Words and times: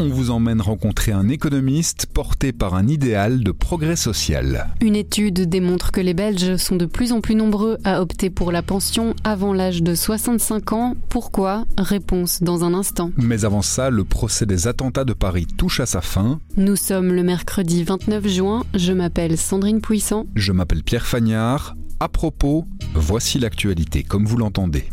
On 0.00 0.10
vous 0.10 0.30
emmène 0.30 0.60
rencontrer 0.60 1.10
un 1.10 1.28
économiste 1.28 2.06
porté 2.06 2.52
par 2.52 2.76
un 2.76 2.86
idéal 2.86 3.42
de 3.42 3.50
progrès 3.50 3.96
social. 3.96 4.68
Une 4.80 4.94
étude 4.94 5.48
démontre 5.48 5.90
que 5.90 6.00
les 6.00 6.14
Belges 6.14 6.54
sont 6.54 6.76
de 6.76 6.86
plus 6.86 7.10
en 7.10 7.20
plus 7.20 7.34
nombreux 7.34 7.78
à 7.82 8.00
opter 8.00 8.30
pour 8.30 8.52
la 8.52 8.62
pension 8.62 9.16
avant 9.24 9.52
l'âge 9.52 9.82
de 9.82 9.96
65 9.96 10.72
ans. 10.72 10.94
Pourquoi? 11.08 11.64
Réponse 11.76 12.44
dans 12.44 12.62
un 12.62 12.74
instant. 12.74 13.10
Mais 13.16 13.44
avant 13.44 13.60
ça, 13.60 13.90
le 13.90 14.04
procès 14.04 14.46
des 14.46 14.68
attentats 14.68 15.04
de 15.04 15.14
Paris 15.14 15.46
touche 15.46 15.80
à 15.80 15.86
sa 15.86 16.00
fin. 16.00 16.38
Nous 16.56 16.76
sommes 16.76 17.12
le 17.12 17.24
mercredi 17.24 17.82
29 17.82 18.28
juin. 18.28 18.62
Je 18.74 18.92
m'appelle 18.92 19.36
Sandrine 19.36 19.80
Puissant. 19.80 20.26
Je 20.36 20.52
m'appelle 20.52 20.84
Pierre 20.84 21.06
Fagnard. 21.06 21.74
À 21.98 22.08
propos, 22.08 22.66
voici 22.94 23.40
l'actualité 23.40 24.04
comme 24.04 24.26
vous 24.26 24.36
l'entendez. 24.36 24.84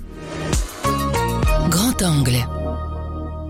Grand 1.70 2.02
angle. 2.02 2.48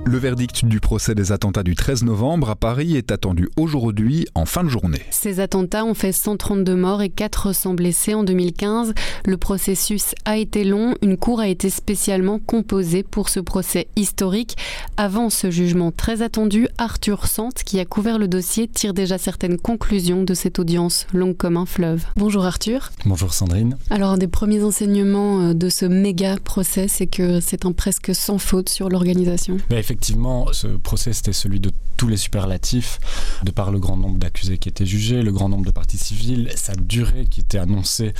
Le 0.07 0.19
verdict 0.19 0.65
du 0.65 0.79
procès 0.79 1.15
des 1.15 1.31
attentats 1.31 1.63
du 1.63 1.73
13 1.73 2.03
novembre 2.03 2.51
à 2.51 2.55
Paris 2.55 2.95
est 2.95 3.11
attendu 3.11 3.49
aujourd'hui 3.57 4.27
en 4.35 4.45
fin 4.45 4.63
de 4.63 4.69
journée. 4.69 5.01
Ces 5.09 5.39
attentats 5.39 5.83
ont 5.83 5.95
fait 5.95 6.11
132 6.11 6.75
morts 6.75 7.01
et 7.01 7.09
400 7.09 7.73
blessés 7.73 8.13
en 8.13 8.23
2015. 8.23 8.93
Le 9.25 9.37
processus 9.37 10.13
a 10.25 10.37
été 10.37 10.63
long. 10.63 10.93
Une 11.01 11.17
cour 11.17 11.39
a 11.39 11.47
été 11.47 11.71
spécialement 11.71 12.37
composée 12.37 13.01
pour 13.01 13.29
ce 13.29 13.39
procès 13.39 13.87
historique. 13.95 14.57
Avant 14.95 15.31
ce 15.31 15.49
jugement 15.49 15.91
très 15.91 16.21
attendu, 16.21 16.67
Arthur 16.77 17.25
Sante, 17.25 17.63
qui 17.63 17.79
a 17.79 17.85
couvert 17.85 18.19
le 18.19 18.27
dossier, 18.27 18.67
tire 18.67 18.93
déjà 18.93 19.17
certaines 19.17 19.57
conclusions 19.57 20.21
de 20.21 20.35
cette 20.35 20.59
audience 20.59 21.07
longue 21.13 21.35
comme 21.35 21.57
un 21.57 21.65
fleuve. 21.65 22.05
Bonjour 22.15 22.45
Arthur. 22.45 22.91
Bonjour 23.07 23.33
Sandrine. 23.33 23.75
Alors, 23.89 24.11
un 24.11 24.19
des 24.19 24.27
premiers 24.27 24.61
enseignements 24.61 25.41
euh, 25.41 25.53
de 25.55 25.67
ce 25.67 25.87
méga 25.87 26.37
procès, 26.37 26.87
c'est 26.87 27.07
que 27.07 27.39
c'est 27.39 27.65
un 27.65 27.71
presque 27.71 28.13
sans 28.13 28.37
faute 28.37 28.69
sur 28.69 28.89
l'organisation. 28.89 29.57
Effectivement, 29.95 30.51
ce 30.51 30.67
procès, 30.67 31.13
c'était 31.13 31.31
celui 31.31 31.61
de 31.61 31.71
tous 31.95 32.09
les 32.09 32.17
superlatifs, 32.17 32.99
de 33.43 33.51
par 33.51 33.71
le 33.71 33.79
grand 33.79 33.95
nombre 33.95 34.17
d'accusés 34.19 34.57
qui 34.57 34.67
étaient 34.67 34.85
jugés, 34.85 35.23
le 35.23 35.31
grand 35.31 35.47
nombre 35.47 35.65
de 35.65 35.71
parties 35.71 35.97
civiles, 35.97 36.51
sa 36.57 36.75
durée 36.75 37.25
qui 37.29 37.39
était 37.39 37.57
annoncée, 37.57 38.13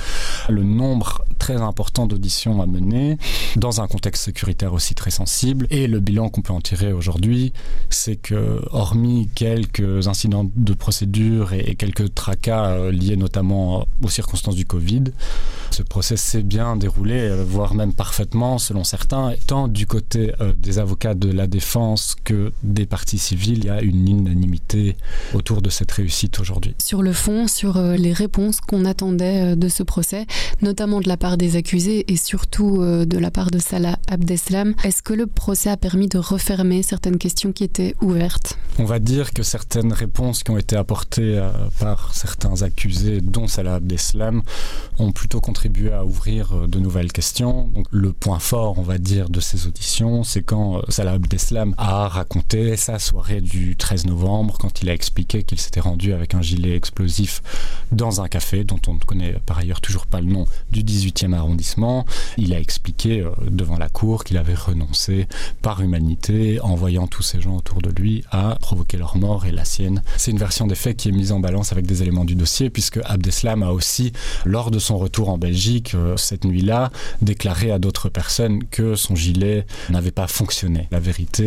le 0.48 0.62
nombre 0.62 1.22
très 1.38 1.60
important 1.60 2.06
d'auditions 2.06 2.62
à 2.62 2.66
mener, 2.66 3.18
dans 3.56 3.82
un 3.82 3.86
contexte 3.86 4.24
sécuritaire 4.24 4.72
aussi 4.72 4.94
très 4.94 5.10
sensible. 5.10 5.66
Et 5.68 5.86
le 5.86 6.00
bilan 6.00 6.30
qu'on 6.30 6.40
peut 6.40 6.54
en 6.54 6.62
tirer 6.62 6.94
aujourd'hui, 6.94 7.52
c'est 7.90 8.16
que, 8.16 8.62
hormis 8.70 9.28
quelques 9.34 10.08
incidents 10.08 10.50
de 10.56 10.72
procédure 10.72 11.52
et 11.52 11.74
quelques 11.74 12.14
tracas 12.14 12.70
euh, 12.70 12.90
liés 12.90 13.16
notamment 13.16 13.86
aux 14.02 14.08
circonstances 14.08 14.56
du 14.56 14.64
Covid, 14.64 15.04
ce 15.70 15.82
procès 15.82 16.16
s'est 16.16 16.42
bien 16.42 16.76
déroulé, 16.76 17.18
euh, 17.18 17.44
voire 17.46 17.74
même 17.74 17.92
parfaitement 17.92 18.56
selon 18.56 18.84
certains, 18.84 19.34
tant 19.46 19.68
du 19.68 19.86
côté 19.86 20.32
euh, 20.40 20.54
des 20.58 20.78
avocats 20.78 21.14
de 21.14 21.30
la 21.30 21.46
défense 21.46 21.65
que 22.24 22.52
des 22.62 22.86
parties 22.86 23.18
civiles, 23.18 23.58
il 23.58 23.64
y 23.66 23.70
a 23.70 23.82
une 23.82 24.08
unanimité 24.08 24.96
autour 25.34 25.60
de 25.60 25.68
cette 25.68 25.90
réussite 25.92 26.38
aujourd'hui. 26.40 26.74
Sur 26.78 27.02
le 27.02 27.12
fond, 27.12 27.48
sur 27.48 27.76
euh, 27.76 27.96
les 27.96 28.12
réponses 28.12 28.60
qu'on 28.60 28.84
attendait 28.84 29.56
de 29.56 29.68
ce 29.68 29.82
procès, 29.82 30.26
notamment 30.62 31.00
de 31.00 31.08
la 31.08 31.16
part 31.16 31.36
des 31.36 31.56
accusés 31.56 32.10
et 32.10 32.16
surtout 32.16 32.78
de 32.82 33.18
la 33.18 33.30
part 33.30 33.50
de 33.50 33.58
Salah 33.58 33.98
Abdeslam, 34.08 34.74
est-ce 34.84 35.02
que 35.02 35.12
le 35.12 35.26
procès 35.26 35.70
a 35.70 35.76
permis 35.76 36.08
de 36.08 36.18
refermer 36.18 36.82
certaines 36.82 37.18
questions 37.18 37.52
qui 37.52 37.64
étaient 37.64 37.94
ouvertes? 38.00 38.58
On 38.78 38.84
va 38.84 38.98
dire 38.98 39.32
que 39.32 39.42
certaines 39.42 39.92
réponses 39.92 40.42
qui 40.42 40.50
ont 40.50 40.58
été 40.58 40.76
apportées 40.76 41.42
par 41.78 42.14
certains 42.14 42.62
accusés, 42.62 43.20
dont 43.20 43.46
Salah 43.48 43.76
Abdeslam, 43.76 44.42
ont 44.98 45.12
plutôt 45.12 45.40
contribué 45.40 45.92
à 45.92 46.04
ouvrir 46.04 46.68
de 46.68 46.78
nouvelles 46.78 47.12
questions. 47.12 47.68
Donc, 47.74 47.86
le 47.90 48.12
point 48.12 48.38
fort, 48.38 48.78
on 48.78 48.82
va 48.82 48.98
dire, 48.98 49.28
de 49.28 49.40
ces 49.40 49.66
auditions, 49.66 50.24
c'est 50.24 50.42
quand 50.42 50.80
Salah 50.88 51.12
Abdeslam 51.12 51.55
a 51.76 52.08
raconté 52.08 52.76
sa 52.76 52.98
soirée 52.98 53.40
du 53.40 53.76
13 53.76 54.06
novembre, 54.06 54.56
quand 54.58 54.82
il 54.82 54.90
a 54.90 54.94
expliqué 54.94 55.42
qu'il 55.42 55.60
s'était 55.60 55.80
rendu 55.80 56.12
avec 56.12 56.34
un 56.34 56.42
gilet 56.42 56.76
explosif 56.76 57.42
dans 57.92 58.20
un 58.20 58.28
café, 58.28 58.64
dont 58.64 58.80
on 58.86 58.94
ne 58.94 59.00
connaît 59.00 59.36
par 59.46 59.58
ailleurs 59.58 59.80
toujours 59.80 60.06
pas 60.06 60.20
le 60.20 60.26
nom, 60.26 60.46
du 60.70 60.82
18e 60.82 61.32
arrondissement. 61.32 62.04
Il 62.36 62.52
a 62.54 62.60
expliqué 62.60 63.24
devant 63.48 63.78
la 63.78 63.88
cour 63.88 64.24
qu'il 64.24 64.36
avait 64.36 64.54
renoncé 64.54 65.26
par 65.62 65.80
humanité, 65.80 66.60
en 66.60 66.74
voyant 66.74 67.06
tous 67.06 67.22
ces 67.22 67.40
gens 67.40 67.56
autour 67.56 67.80
de 67.82 67.90
lui, 67.90 68.24
à 68.30 68.56
provoquer 68.60 68.96
leur 68.96 69.16
mort 69.16 69.46
et 69.46 69.52
la 69.52 69.64
sienne. 69.64 70.02
C'est 70.16 70.30
une 70.30 70.38
version 70.38 70.66
des 70.66 70.74
faits 70.74 70.96
qui 70.96 71.08
est 71.08 71.12
mise 71.12 71.32
en 71.32 71.40
balance 71.40 71.72
avec 71.72 71.86
des 71.86 72.02
éléments 72.02 72.24
du 72.24 72.34
dossier, 72.34 72.70
puisque 72.70 72.98
Abdeslam 73.04 73.62
a 73.62 73.72
aussi, 73.72 74.12
lors 74.44 74.70
de 74.70 74.78
son 74.78 74.98
retour 74.98 75.28
en 75.28 75.38
Belgique, 75.38 75.94
euh, 75.94 76.16
cette 76.16 76.44
nuit-là, 76.44 76.90
déclaré 77.22 77.70
à 77.70 77.78
d'autres 77.78 78.08
personnes 78.08 78.64
que 78.64 78.94
son 78.94 79.14
gilet 79.14 79.66
n'avait 79.90 80.10
pas 80.10 80.26
fonctionné. 80.26 80.88
La 80.90 81.00
vérité, 81.00 81.45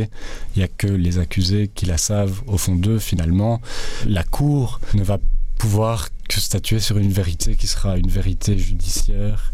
il 0.56 0.60
n'y 0.60 0.64
a 0.64 0.68
que 0.68 0.88
les 0.88 1.18
accusés 1.18 1.70
qui 1.74 1.86
la 1.86 1.98
savent 1.98 2.42
au 2.48 2.58
fond 2.58 2.76
d'eux, 2.76 3.00
finalement. 3.00 3.62
La 4.08 4.24
Cour 4.24 4.80
ne 4.94 5.04
va 5.04 5.18
pouvoir 5.58 6.10
que 6.30 6.40
statuer 6.40 6.80
sur 6.80 6.98
une 6.98 7.12
vérité 7.12 7.56
qui 7.56 7.68
sera 7.68 7.98
une 7.98 8.10
vérité 8.10 8.58
judiciaire 8.58 9.52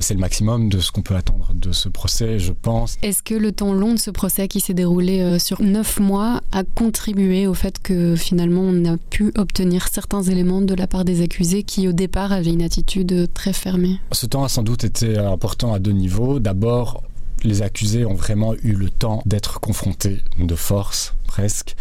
c'est 0.00 0.14
le 0.14 0.20
maximum 0.20 0.68
de 0.68 0.78
ce 0.78 0.92
qu'on 0.92 1.02
peut 1.02 1.16
attendre 1.16 1.50
de 1.54 1.72
ce 1.72 1.88
procès, 1.88 2.38
je 2.38 2.52
pense. 2.52 2.98
Est-ce 3.02 3.22
que 3.22 3.34
le 3.34 3.52
temps 3.52 3.72
long 3.72 3.94
de 3.94 3.98
ce 3.98 4.10
procès 4.10 4.48
qui 4.48 4.60
s'est 4.60 4.74
déroulé 4.74 5.20
euh, 5.20 5.38
sur 5.38 5.62
neuf 5.62 5.98
mois 5.98 6.40
a 6.52 6.62
contribué 6.64 7.46
au 7.46 7.54
fait 7.54 7.80
que 7.80 8.16
finalement 8.16 8.62
on 8.62 8.84
a 8.84 8.96
pu 8.96 9.32
obtenir 9.36 9.88
certains 9.88 10.22
éléments 10.22 10.60
de 10.60 10.74
la 10.74 10.86
part 10.86 11.04
des 11.04 11.22
accusés 11.22 11.62
qui 11.62 11.88
au 11.88 11.92
départ 11.92 12.32
avaient 12.32 12.52
une 12.52 12.62
attitude 12.62 13.28
très 13.34 13.52
fermée? 13.52 13.98
Ce 14.12 14.26
temps 14.26 14.44
a 14.44 14.48
sans 14.48 14.62
doute 14.62 14.84
été 14.84 15.18
important 15.18 15.74
à 15.74 15.78
deux 15.78 15.92
niveaux. 15.92 16.38
D'abord, 16.38 17.02
les 17.42 17.62
accusés 17.62 18.04
ont 18.04 18.14
vraiment 18.14 18.54
eu 18.62 18.72
le 18.72 18.90
temps 18.90 19.22
d'être 19.26 19.60
confrontés 19.60 20.22
de 20.38 20.54
force 20.54 21.14
presque 21.26 21.76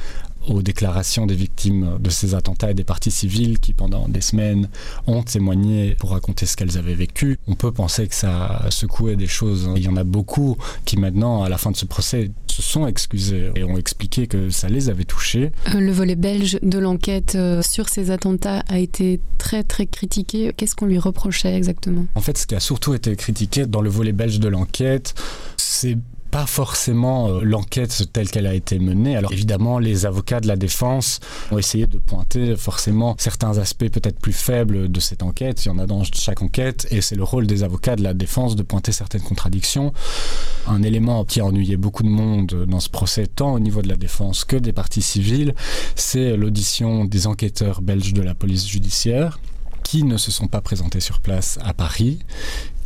aux 0.47 0.61
déclarations 0.61 1.25
des 1.25 1.35
victimes 1.35 1.97
de 1.99 2.09
ces 2.09 2.35
attentats 2.35 2.71
et 2.71 2.73
des 2.73 2.83
parties 2.83 3.11
civiles 3.11 3.59
qui, 3.59 3.73
pendant 3.73 4.07
des 4.07 4.21
semaines, 4.21 4.69
ont 5.05 5.23
témoigné 5.23 5.95
pour 5.99 6.11
raconter 6.11 6.45
ce 6.45 6.55
qu'elles 6.55 6.77
avaient 6.77 6.95
vécu. 6.95 7.39
On 7.47 7.55
peut 7.55 7.71
penser 7.71 8.07
que 8.07 8.15
ça 8.15 8.45
a 8.45 8.71
secoué 8.71 9.15
des 9.15 9.27
choses. 9.27 9.69
Il 9.75 9.83
y 9.83 9.87
en 9.87 9.97
a 9.97 10.03
beaucoup 10.03 10.57
qui, 10.85 10.97
maintenant, 10.97 11.43
à 11.43 11.49
la 11.49 11.57
fin 11.57 11.71
de 11.71 11.77
ce 11.77 11.85
procès, 11.85 12.31
se 12.57 12.63
sont 12.63 12.87
excusés 12.87 13.51
et 13.55 13.63
ont 13.63 13.77
expliqué 13.77 14.25
que 14.25 14.49
ça 14.49 14.67
les 14.67 14.89
avait 14.89 15.03
touchés. 15.03 15.51
Euh, 15.75 15.79
le 15.79 15.91
volet 15.91 16.15
belge 16.15 16.57
de 16.63 16.79
l'enquête 16.79 17.35
euh, 17.35 17.61
sur 17.61 17.87
ces 17.87 18.09
attentats 18.09 18.63
a 18.67 18.79
été 18.79 19.19
très, 19.37 19.63
très 19.63 19.85
critiqué. 19.85 20.51
Qu'est-ce 20.57 20.75
qu'on 20.75 20.87
lui 20.87 20.97
reprochait 20.97 21.55
exactement? 21.55 22.07
En 22.15 22.21
fait, 22.21 22.37
ce 22.37 22.47
qui 22.47 22.55
a 22.55 22.59
surtout 22.59 22.95
été 22.95 23.15
critiqué 23.15 23.67
dans 23.67 23.81
le 23.81 23.89
volet 23.89 24.11
belge 24.11 24.39
de 24.39 24.47
l'enquête, 24.47 25.13
c'est 25.57 25.97
pas 26.31 26.45
forcément 26.45 27.29
euh, 27.29 27.41
l'enquête 27.41 28.11
telle 28.13 28.29
qu'elle 28.29 28.47
a 28.47 28.53
été 28.53 28.79
menée. 28.79 29.15
Alors 29.15 29.31
évidemment, 29.31 29.79
les 29.79 30.05
avocats 30.05 30.39
de 30.39 30.47
la 30.47 30.55
défense 30.55 31.19
ont 31.51 31.57
essayé 31.57 31.87
de 31.87 31.97
pointer 31.97 32.55
forcément 32.55 33.15
certains 33.17 33.57
aspects 33.57 33.89
peut-être 33.89 34.19
plus 34.19 34.33
faibles 34.33 34.91
de 34.91 34.99
cette 34.99 35.23
enquête. 35.23 35.65
Il 35.65 35.69
y 35.69 35.71
en 35.71 35.79
a 35.79 35.85
dans 35.85 36.03
chaque 36.03 36.41
enquête 36.41 36.87
et 36.91 37.01
c'est 37.01 37.15
le 37.15 37.23
rôle 37.23 37.47
des 37.47 37.63
avocats 37.63 37.95
de 37.95 38.03
la 38.03 38.13
défense 38.13 38.55
de 38.55 38.63
pointer 38.63 38.91
certaines 38.91 39.21
contradictions. 39.21 39.93
Un 40.67 40.83
élément 40.83 41.25
qui 41.25 41.39
a 41.39 41.45
ennuyé 41.45 41.77
beaucoup 41.77 42.03
de 42.03 42.09
monde 42.09 42.65
dans 42.67 42.79
ce 42.79 42.89
procès, 42.89 43.27
tant 43.27 43.53
au 43.53 43.59
niveau 43.59 43.81
de 43.81 43.87
la 43.87 43.97
défense 43.97 44.45
que 44.45 44.57
des 44.57 44.73
parties 44.73 45.01
civiles, 45.01 45.55
c'est 45.95 46.35
l'audition 46.35 47.05
des 47.05 47.27
enquêteurs 47.27 47.81
belges 47.81 48.13
de 48.13 48.21
la 48.21 48.35
police 48.35 48.67
judiciaire 48.67 49.39
qui 49.87 50.03
ne 50.03 50.17
se 50.17 50.31
sont 50.31 50.47
pas 50.47 50.59
présentés 50.59 50.99
sur 50.99 51.21
place 51.21 51.59
à 51.63 51.73
Paris, 51.73 52.19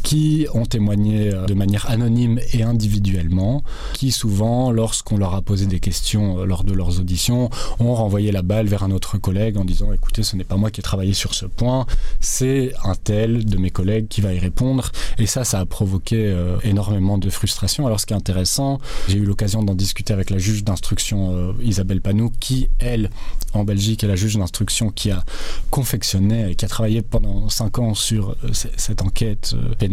qui 0.04 0.48
ont 0.54 0.66
témoigné 0.66 1.34
euh, 1.34 1.46
de 1.46 1.54
manière 1.54 1.90
anonyme 1.90 2.40
et 2.54 2.64
individuellement, 2.64 3.64
qui 3.94 4.12
souvent, 4.12 4.72
lorsqu'on 4.72 5.18
leur 5.18 5.36
a 5.36 5.42
posé 5.42 5.66
des 5.66 5.80
questions 5.80 6.40
euh, 6.40 6.46
lors 6.46 6.64
de 6.64 6.74
leurs 6.74 7.00
auditions, 7.00 7.50
ont 7.80 7.94
renvoyé 7.94 8.32
la 8.32 8.42
balle 8.42 8.68
vers 8.68 8.84
un 8.84 8.92
autre 8.92 9.18
collègue 9.18 9.58
en 9.58 9.66
disant 9.66 9.92
écoutez, 9.94 10.24
ce 10.24 10.36
n'est 10.36 10.44
pas 10.44 10.58
moi 10.58 10.72
qui 10.72 10.80
ai 10.80 10.84
travaillé 10.84 11.14
sur 11.14 11.34
ce 11.34 11.46
point, 11.46 11.86
c'est 12.20 12.74
un 12.84 12.96
tel 12.96 13.46
de 13.46 13.58
mes 13.58 13.70
collègues 13.70 14.08
qui 14.08 14.22
va 14.22 14.34
y 14.34 14.40
répondre. 14.40 14.92
Et 15.18 15.26
ça, 15.26 15.44
ça 15.44 15.60
a 15.60 15.66
provoqué 15.66 16.18
euh, 16.18 16.58
énormément 16.64 17.18
de 17.18 17.30
frustration. 17.30 17.86
Alors 17.86 18.00
ce 18.00 18.06
qui 18.06 18.14
est 18.14 18.18
intéressant, 18.18 18.80
j'ai 19.08 19.18
eu 19.18 19.26
l'occasion 19.26 19.64
d'en 19.64 19.76
discuter 19.76 20.14
avec 20.14 20.30
la 20.30 20.38
juge 20.38 20.64
d'instruction 20.64 21.56
Isabelle 21.62 22.02
Panou, 22.02 22.32
qui, 22.40 22.70
elle, 22.80 23.10
en 23.54 23.64
Belgique, 23.64 24.04
est 24.04 24.08
la 24.08 24.16
juge 24.16 24.38
d'instruction 24.38 24.90
qui 24.90 25.12
a 25.12 25.24
confectionné 25.70 26.52
et 26.52 26.56
qui 26.56 26.66
a 26.66 26.68
travaillé 26.68 27.02
pendant 27.02 27.50
cinq 27.50 27.80
ans 27.80 27.94
sur 27.94 28.36
cette 28.52 29.02
enquête 29.02 29.56
pénale 29.78 29.91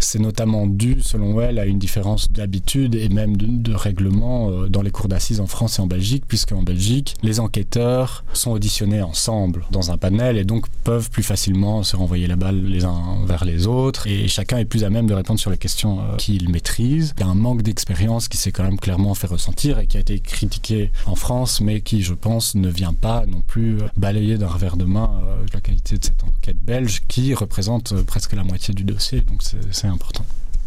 C'est 0.00 0.18
notamment 0.18 0.66
dû, 0.66 0.98
selon 1.02 1.40
elle, 1.40 1.58
à 1.58 1.66
une 1.66 1.78
différence 1.78 2.30
d'habitude 2.30 2.94
et 2.94 3.08
même 3.08 3.36
de, 3.36 3.74
règlement 3.74 4.50
euh, 4.50 4.68
dans 4.68 4.82
les 4.82 4.90
cours 4.90 5.08
d'assises 5.08 5.40
en 5.40 5.46
France 5.46 5.78
et 5.78 5.82
en 5.82 5.86
Belgique, 5.86 6.24
puisqu'en 6.26 6.62
Belgique, 6.62 7.16
les 7.22 7.40
enquêteurs 7.40 8.24
sont 8.32 8.52
auditionnés 8.52 9.02
ensemble 9.02 9.66
dans 9.70 9.90
un 9.90 9.96
panel 9.96 10.38
et 10.38 10.44
donc 10.44 10.66
peuvent 10.84 11.10
plus 11.10 11.22
facilement 11.22 11.82
se 11.82 11.96
renvoyer 11.96 12.26
la 12.26 12.36
balle 12.36 12.64
les 12.64 12.84
uns 12.84 13.24
vers 13.26 13.44
les 13.44 13.66
autres. 13.66 14.06
Et 14.06 14.28
chacun 14.28 14.58
est 14.58 14.64
plus 14.64 14.84
à 14.84 14.90
même 14.90 15.06
de 15.06 15.14
répondre 15.14 15.40
sur 15.40 15.50
les 15.50 15.58
questions 15.58 16.00
euh, 16.00 16.16
qu'il 16.16 16.48
maîtrise. 16.50 17.14
Il 17.18 17.20
y 17.20 17.24
a 17.24 17.28
un 17.28 17.34
manque 17.34 17.62
d'expérience 17.62 18.28
qui 18.28 18.36
s'est 18.36 18.52
quand 18.52 18.64
même 18.64 18.78
clairement 18.78 19.14
fait 19.14 19.26
ressentir 19.26 19.78
et 19.78 19.86
qui 19.86 19.96
a 19.96 20.00
été 20.00 20.20
critiqué 20.20 20.90
en 21.06 21.14
France, 21.14 21.60
mais 21.60 21.80
qui, 21.80 22.02
je 22.02 22.14
pense, 22.14 22.54
ne 22.54 22.68
vient 22.68 22.94
pas 22.94 23.24
non 23.26 23.40
plus 23.46 23.78
euh, 23.78 23.88
balayer 23.96 24.38
d'un 24.38 24.48
revers 24.48 24.76
de 24.76 24.84
main 24.84 25.10
la 25.52 25.60
qualité 25.60 25.98
de 25.98 26.04
cette 26.04 26.22
enquête 26.24 26.56
belge 26.64 27.02
qui 27.08 27.34
représente 27.34 27.94
presque 28.02 28.32
la 28.32 28.44
moitié 28.44 28.74
du 28.74 28.84
dossier, 28.84 29.23
donc 29.26 29.42
c'est 29.42 29.86
important. 29.86 30.24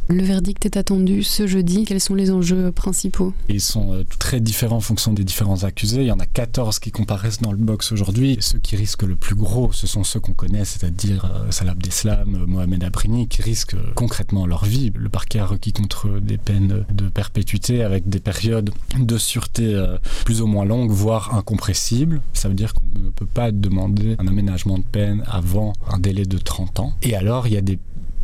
Le 0.10 0.24
verdict 0.24 0.66
est 0.66 0.78
attendu 0.78 1.22
ce 1.22 1.48
jeudi. 1.48 1.84
Quels 1.84 2.00
sont 2.00 2.16
les 2.16 2.32
enjeux 2.32 2.72
principaux? 2.72 3.34
Ils 3.50 3.60
sont 3.60 3.92
euh, 3.92 4.04
très 4.20 4.40
différents 4.40 4.78
en 4.78 4.82
fonction 4.82 5.12
des 5.12 5.26
différents 5.26 5.66
accusés. 5.66 6.00
Il 6.00 6.08
y 6.08 6.12
en 6.14 6.20
a 6.20 6.26
14 6.26 6.80
qui 6.80 6.92
comparaissent 6.92 7.42
dans 7.42 7.52
le 7.52 7.58
box 7.58 7.92
aujourd'hui. 7.92 8.38
Ceux 8.40 8.60
qui 8.60 8.78
risquent 8.78 9.04
le 9.04 9.18
plus 9.18 9.36
gros, 9.36 9.74
ce 9.74 9.86
sont 9.86 10.06
ceux 10.06 10.22
qu'on 10.22 10.32
connaît, 10.32 10.64
c'est-à-dire 10.64 11.26
euh, 11.26 11.52
Salah 11.52 11.74
Abdeslam, 11.74 12.36
euh, 12.36 12.46
Mohamed 12.46 12.86
Abrini, 12.86 13.28
qui 13.28 13.42
risquent 13.42 13.76
concrètement 13.96 14.46
leur 14.46 14.64
vie. 14.64 14.94
Le 14.96 15.10
parquet 15.10 15.40
a 15.40 15.46
requis 15.46 15.74
contre 15.74 16.08
eux 16.08 16.22
des 16.22 16.38
peines 16.38 16.86
de 16.90 17.10
perpétuité 17.10 17.84
avec 17.84 18.08
des 18.08 18.22
périodes 18.22 18.70
de 18.98 19.18
sûreté 19.18 19.78
plus 20.24 20.42
ou 20.42 20.48
moins 20.48 20.64
longues, 20.64 20.90
voire 20.90 21.36
incompressibles. 21.36 22.22
Ça 22.32 22.48
veut 22.48 22.56
dire 22.56 22.74
qu'on 22.74 23.00
ne 23.00 23.10
peut 23.10 23.26
pas 23.26 23.52
demander 23.52 24.16
un 24.20 24.28
aménagement 24.28 24.78
de 24.78 24.84
peine 24.84 25.24
avant 25.28 25.74
un 25.90 26.00
délai 26.00 26.26
de 26.26 26.38
30 26.38 26.80
ans. 26.80 26.94
Et 27.02 27.16
alors, 27.16 27.48
il 27.48 27.54
y 27.54 27.58
a 27.58 27.62
des 27.62 27.78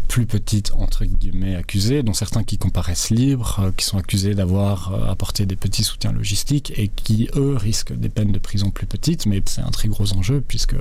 plus 0.08 0.26
petites 0.26 0.72
entre 0.78 1.06
guillemets 1.06 1.56
accusées, 1.56 2.04
dont 2.04 2.14
certains 2.14 2.44
qui 2.44 2.58
comparaissent 2.58 3.10
libres, 3.10 3.60
euh, 3.62 3.72
qui 3.76 3.86
sont 3.86 3.98
accusés 3.98 4.36
d'avoir 4.36 4.94
euh, 4.94 5.12
apporté 5.12 5.46
des 5.46 5.56
petits 5.56 5.84
soutiens 5.84 6.12
logistiques 6.12 6.74
et 6.78 6.88
qui 6.88 7.30
eux 7.36 7.56
risquent 7.56 7.94
des 7.94 8.10
peines 8.10 8.32
de 8.32 8.40
prison 8.40 8.72
plus 8.72 8.86
petites, 8.86 9.26
mais 9.26 9.42
c'est 9.46 9.62
un 9.62 9.72
très 9.72 9.88
gros 9.88 10.14
enjeu 10.14 10.44
puisque 10.46 10.76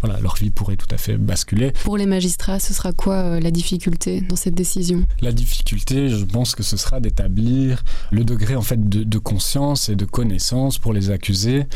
voilà 0.00 0.20
leur 0.20 0.36
vie 0.36 0.50
pourrait 0.50 0.76
tout 0.76 0.92
à 0.92 0.98
fait 0.98 1.16
basculer. 1.16 1.72
Pour 1.84 1.96
les 1.96 2.06
magistrats, 2.06 2.60
ce 2.60 2.74
sera 2.74 2.92
quoi 2.92 3.16
euh, 3.16 3.40
la 3.40 3.50
difficulté 3.50 4.20
dans 4.20 4.36
cette 4.36 4.54
décision? 4.54 5.04
La 5.20 5.32
difficulté, 5.32 6.08
je 6.08 6.24
pense 6.24 6.54
que 6.54 6.62
ce 6.62 6.76
sera 6.76 7.00
d'établir 7.00 7.82
le 8.10 8.24
degré 8.24 8.56
en 8.56 8.62
fait 8.62 8.88
de, 8.88 9.02
de 9.02 9.18
conscience 9.18 9.88
et 9.88 9.96
de 9.96 10.04
connaissance 10.04 10.78
pour 10.78 10.92
les 10.92 11.10
accusés 11.10 11.66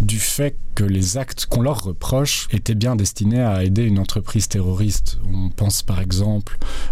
du 0.00 0.18
fait 0.18 0.56
que 0.74 0.84
les 0.84 1.16
actes 1.16 1.46
qu'on 1.46 1.62
leur 1.62 1.82
reproche 1.82 2.48
étaient 2.52 2.74
bien 2.74 2.96
destinés 2.96 3.40
à 3.40 3.64
aider 3.64 3.84
une 3.84 3.98
entreprise 3.98 4.46
terroriste. 4.46 5.18
On 5.32 5.48
pense 5.48 5.82
par 5.82 6.00
exemple 6.00 6.35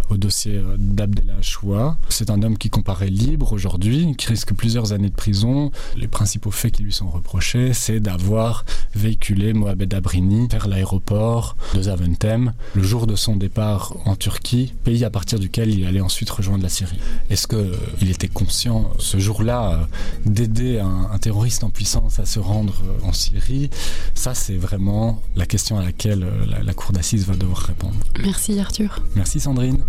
au 0.09 0.17
dossier 0.17 0.61
d'Abdella 0.77 1.41
Choua. 1.41 1.97
C'est 2.09 2.29
un 2.29 2.41
homme 2.43 2.57
qui 2.57 2.69
comparaît 2.69 3.09
libre 3.09 3.53
aujourd'hui, 3.53 4.15
qui 4.15 4.27
risque 4.27 4.53
plusieurs 4.53 4.93
années 4.93 5.09
de 5.09 5.15
prison. 5.15 5.71
Les 5.95 6.07
principaux 6.07 6.51
faits 6.51 6.73
qui 6.73 6.83
lui 6.83 6.93
sont 6.93 7.09
reprochés, 7.09 7.73
c'est 7.73 7.99
d'avoir 7.99 8.65
véhiculé 8.93 9.53
Mohamed 9.53 9.93
Abrini 9.93 10.47
vers 10.49 10.67
l'aéroport 10.67 11.55
de 11.73 11.81
Zaventem 11.81 12.53
le 12.73 12.83
jour 12.83 13.07
de 13.07 13.15
son 13.15 13.35
départ 13.35 13.95
en 14.05 14.15
Turquie, 14.15 14.73
pays 14.83 15.03
à 15.03 15.09
partir 15.09 15.39
duquel 15.39 15.69
il 15.69 15.85
allait 15.85 16.01
ensuite 16.01 16.29
rejoindre 16.29 16.63
la 16.63 16.69
Syrie. 16.69 16.99
Est-ce 17.29 17.47
qu'il 17.47 18.09
était 18.09 18.27
conscient 18.27 18.89
ce 18.99 19.17
jour-là 19.17 19.87
d'aider 20.25 20.79
un, 20.79 21.09
un 21.11 21.17
terroriste 21.17 21.63
en 21.63 21.69
puissance 21.69 22.19
à 22.19 22.25
se 22.25 22.39
rendre 22.39 22.75
en 23.03 23.13
Syrie? 23.13 23.69
Ça, 24.13 24.33
c'est 24.33 24.57
vraiment 24.57 25.21
la 25.35 25.45
question 25.45 25.77
à 25.77 25.83
laquelle 25.83 26.23
euh, 26.23 26.45
la, 26.45 26.63
la 26.63 26.73
Cour 26.73 26.91
d'assises 26.91 27.25
va 27.25 27.35
devoir 27.35 27.59
répondre. 27.59 27.95
Merci 28.21 28.59
Arthur. 28.59 28.99
Merci 29.15 29.34
Sandrine. 29.39 29.83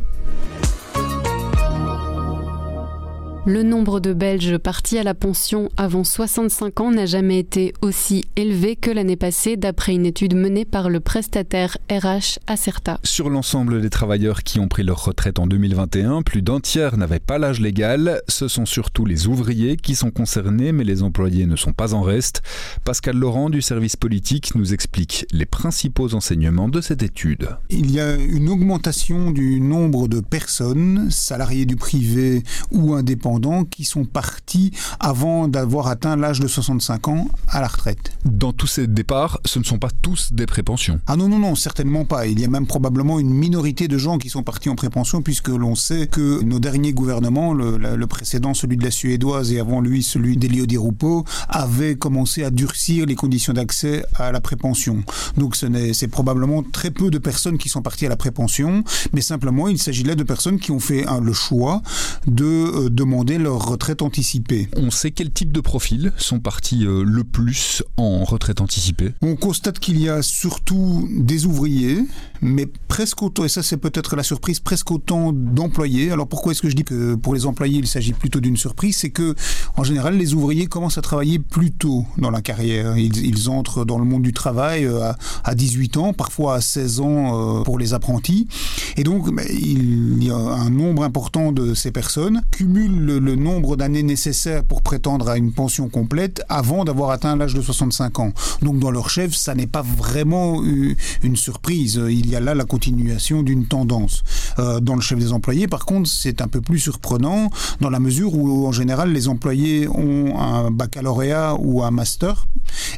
Le 3.49 3.63
nombre 3.63 4.01
de 4.01 4.13
Belges 4.13 4.59
partis 4.59 4.99
à 4.99 5.05
la 5.05 5.15
pension 5.15 5.69
avant 5.77 6.03
65 6.03 6.81
ans 6.81 6.91
n'a 6.91 7.07
jamais 7.07 7.39
été 7.39 7.75
aussi 7.81 8.25
élevé 8.35 8.75
que 8.75 8.91
l'année 8.91 9.15
passée, 9.15 9.57
d'après 9.57 9.95
une 9.95 10.05
étude 10.05 10.35
menée 10.35 10.65
par 10.65 10.91
le 10.91 10.99
prestataire 10.99 11.79
RH 11.89 12.41
Acerta. 12.49 12.99
Sur 13.05 13.31
l'ensemble 13.31 13.81
des 13.81 13.89
travailleurs 13.89 14.43
qui 14.43 14.59
ont 14.59 14.67
pris 14.67 14.83
leur 14.83 15.05
retraite 15.05 15.39
en 15.39 15.47
2021, 15.47 16.23
plus 16.23 16.43
d'un 16.43 16.59
tiers 16.59 16.97
n'avaient 16.97 17.21
pas 17.21 17.39
l'âge 17.39 17.61
légal. 17.61 18.21
Ce 18.27 18.49
sont 18.49 18.67
surtout 18.67 19.05
les 19.05 19.29
ouvriers 19.29 19.77
qui 19.77 19.95
sont 19.95 20.11
concernés, 20.11 20.73
mais 20.73 20.83
les 20.83 21.05
employés 21.05 21.47
ne 21.47 21.55
sont 21.55 21.73
pas 21.73 21.95
en 21.95 22.03
reste. 22.03 22.43
Pascal 22.85 23.17
Laurent 23.17 23.49
du 23.49 23.63
service 23.63 23.95
politique 23.95 24.57
nous 24.57 24.75
explique 24.75 25.25
les 25.31 25.47
principaux 25.47 26.15
enseignements 26.15 26.69
de 26.69 26.81
cette 26.81 27.05
étude. 27.05 27.51
Il 27.71 27.93
y 27.93 28.01
a 28.01 28.17
une 28.17 28.49
augmentation 28.49 29.31
du 29.31 29.61
nombre 29.61 30.09
de 30.09 30.19
personnes, 30.19 31.13
salariés 31.13 31.65
du 31.65 31.77
privé 31.77 32.43
ou 32.73 32.95
indépendants, 32.95 33.36
qui 33.71 33.85
sont 33.85 34.05
partis 34.05 34.73
avant 35.01 35.49
d'avoir 35.49 35.89
atteint 35.89 36.17
l'âge 36.17 36.41
de 36.41 36.49
65 36.49 37.09
ans 37.09 37.29
à 37.49 37.61
la 37.61 37.69
retraite. 37.69 38.13
Dans 38.25 38.53
tous 38.53 38.67
ces 38.67 38.87
départs, 38.87 39.41
ce 39.45 39.59
ne 39.59 39.65
sont 39.65 39.79
pas 39.79 39.91
tous 40.03 40.33
des 40.33 40.47
prépensions. 40.47 41.01
Ah 41.07 41.17
non, 41.17 41.29
non, 41.29 41.39
non, 41.39 41.55
certainement 41.55 42.05
pas. 42.05 42.27
Il 42.27 42.41
y 42.41 42.45
a 42.45 42.49
même 42.49 42.67
probablement 42.67 43.19
une 43.19 43.33
minorité 43.33 43.89
de 43.89 43.99
gens 43.99 44.19
qui 44.19 44.31
sont 44.31 44.43
partis 44.43 44.69
en 44.69 44.75
prépension 44.75 45.23
puisque 45.23 45.49
l'on 45.49 45.75
sait 45.75 46.07
que 46.07 46.43
nos 46.43 46.59
derniers 46.59 46.93
gouvernements, 46.93 47.53
le, 47.53 47.77
le, 47.77 48.07
précédent, 48.07 48.55
celui 48.55 48.77
de 48.77 48.85
la 48.85 48.91
Suédoise 48.91 49.53
et 49.53 49.61
avant 49.61 49.81
lui, 49.81 50.03
celui 50.03 50.37
d'Elio 50.37 50.67
Di 50.67 50.79
Rupo, 50.79 51.25
avaient 51.49 51.97
commencé 51.97 52.43
à 52.45 52.51
durcir 52.51 53.07
les 53.07 53.15
conditions 53.15 53.53
d'accès 53.53 54.05
à 54.15 54.33
la 54.33 54.41
prépension. 54.41 55.03
Donc 55.37 55.57
c'est 55.57 56.09
probablement 56.09 56.63
très 56.63 56.91
peu 56.91 57.11
de 57.11 57.19
personnes 57.19 57.59
qui 57.59 57.69
sont 57.69 57.83
parties 57.83 58.07
à 58.07 58.09
la 58.09 58.17
prépension, 58.17 58.85
mais 59.13 59.21
simplement 59.21 59.69
il 59.69 59.79
s'agit 59.79 60.05
là 60.05 60.15
de 60.15 60.23
personnes 60.23 60.59
qui 60.59 60.71
ont 60.71 60.81
fait 60.81 61.07
hein, 61.07 61.21
le 61.23 61.33
choix 61.33 61.83
de 62.27 62.45
euh, 62.45 62.91
demander 62.91 63.26
leur 63.35 63.67
retraite 63.67 64.03
anticipée. 64.03 64.69
On 64.77 64.91
sait 64.91 65.11
quel 65.11 65.31
type 65.31 65.53
de 65.53 65.61
profils 65.61 66.13
sont 66.17 66.39
partis 66.39 66.87
euh, 66.87 67.03
le 67.05 67.25
plus 67.25 67.83
en 67.97 68.25
retraite 68.25 68.61
anticipée 68.61 69.13
On 69.23 69.35
constate 69.37 69.81
qu'il 69.81 70.01
y 70.01 70.09
a 70.09 70.23
surtout 70.23 71.09
des 71.11 71.45
ouvriers, 71.45 72.05
mais 72.43 72.67
presque 72.89 73.23
autant, 73.23 73.45
et 73.45 73.49
ça 73.49 73.63
c'est 73.63 73.77
peut-être 73.77 74.17
la 74.17 74.23
surprise, 74.23 74.61
presque 74.61 74.91
autant 74.91 75.33
d'employés. 75.33 76.11
Alors 76.11 76.27
pourquoi 76.27 76.53
est-ce 76.53 76.63
que 76.63 76.69
je 76.69 76.77
dis 76.77 76.85
que 76.85 77.15
pour 77.15 77.35
les 77.35 77.47
employés 77.47 77.79
il 77.79 77.87
s'agit 77.87 78.13
plutôt 78.13 78.41
d'une 78.41 78.57
surprise? 78.57 78.97
C'est 78.97 79.11
que 79.11 79.35
en 79.77 79.85
général 79.85 80.17
les 80.17 80.35
ouvriers 80.35 80.67
commencent 80.67 80.99
à 80.99 81.03
travailler 81.03 81.39
plus 81.39 81.73
tôt 81.73 82.05
dans 82.19 82.31
la 82.31 82.43
carrière. 82.43 82.97
Ils, 82.97 83.47
entrent 83.47 83.85
dans 83.85 83.99
le 83.99 84.05
monde 84.05 84.23
du 84.23 84.33
travail 84.33 84.87
euh, 84.87 85.03
à, 85.03 85.17
à 85.45 85.55
18 85.55 85.99
ans, 85.99 86.13
parfois 86.13 86.57
à 86.57 86.61
16 86.61 87.01
ans 87.01 87.61
euh, 87.61 87.63
pour 87.63 87.79
les 87.79 87.95
apprentis. 87.95 88.49
Et 88.97 89.05
donc 89.05 89.29
il 89.51 90.25
y 90.25 90.31
a 90.31 90.37
un 90.37 90.71
nombre 90.71 91.05
important 91.05 91.53
de 91.53 91.75
ces 91.75 91.93
personnes 91.93 92.43
cumulent 92.51 92.99
le, 92.99 93.19
le 93.19 93.37
nombre 93.37 93.77
d'années 93.77 94.03
nécessaires 94.03 94.65
pour 94.65 94.83
prétendre 94.83 95.29
à 95.29 95.37
une 95.37 95.53
pension 95.53 95.89
complète 95.89 96.43
avant 96.49 96.85
d'avoir 96.85 97.11
atteint 97.11 97.37
l'âge 97.37 97.55
de 97.55 97.61
65 97.61 98.19
ans. 98.19 98.33
Donc 98.63 98.79
dans 98.79 98.91
leur 98.91 99.11
chef, 99.11 99.35
ça 99.35 99.55
n'est 99.55 99.67
pas 99.67 99.83
vraiment 99.83 100.63
une 100.65 101.37
surprise. 101.37 102.01
Il 102.27 102.33
y 102.33 102.37
a 102.37 102.41
là 102.41 102.57
la 102.57 102.65
continuation 102.65 103.45
d'une 103.45 103.67
tendance. 103.67 104.25
Euh, 104.59 104.81
dans 104.81 104.97
le 104.97 105.01
chef 105.01 105.17
des 105.17 105.33
employés, 105.33 105.69
par 105.69 105.87
contre, 105.87 106.11
c'est 106.11 106.41
un 106.41 106.49
peu 106.49 106.61
plus 106.61 106.81
surprenant 106.81 107.51
dans 107.81 107.89
la 107.89 108.01
mesure 108.01 108.35
où 108.35 108.67
en 108.67 108.73
général 108.73 109.13
les 109.13 109.29
employés 109.29 109.87
ont 109.87 110.37
un 110.37 110.73
baccalauréat 110.73 111.55
ou 111.61 111.85
un 111.85 111.93
master 111.93 112.49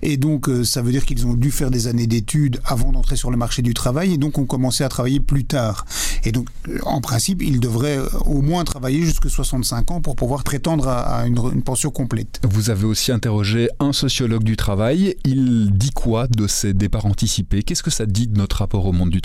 et 0.00 0.16
donc 0.16 0.48
euh, 0.48 0.64
ça 0.64 0.80
veut 0.80 0.92
dire 0.92 1.04
qu'ils 1.04 1.26
ont 1.26 1.34
dû 1.34 1.50
faire 1.50 1.70
des 1.70 1.88
années 1.88 2.06
d'études 2.06 2.58
avant 2.64 2.90
d'entrer 2.90 3.16
sur 3.16 3.30
le 3.30 3.36
marché 3.36 3.60
du 3.60 3.74
travail 3.74 4.14
et 4.14 4.16
donc 4.16 4.38
ont 4.38 4.46
commencé 4.46 4.82
à 4.82 4.88
travailler 4.88 5.20
plus 5.20 5.44
tard. 5.44 5.84
Et 6.24 6.32
donc 6.32 6.48
en 6.84 7.02
principe, 7.02 7.42
ils 7.42 7.60
devraient 7.60 7.98
au 8.24 8.40
moins 8.40 8.64
travailler 8.64 9.02
jusqu'à 9.02 9.28
65 9.28 9.90
ans 9.90 10.00
pour 10.00 10.16
pouvoir 10.16 10.42
prétendre 10.42 10.88
à, 10.88 11.26
une, 11.26 11.38
une 11.52 11.62
pension 11.62 11.90
complète. 11.90 12.40
Vous 12.48 12.70
avez 12.70 12.86
aussi 12.86 13.12
interrogé 13.12 13.68
un 13.78 13.92
sociologue 13.92 14.42
du 14.42 14.56
travail. 14.56 15.16
Il 15.24 15.70
dit 15.72 15.90
quoi 15.90 16.28
de 16.28 16.46
ces 16.46 16.72
départs 16.72 17.04
anticipés? 17.04 17.62
Qu'est-ce 17.62 17.82
que 17.82 17.90
ça 17.90 18.06
dit 18.06 18.26
de 18.26 18.38
notre 18.38 18.56
rapport 18.56 18.86
au 18.86 18.92
monde 18.92 19.10
du 19.10 19.17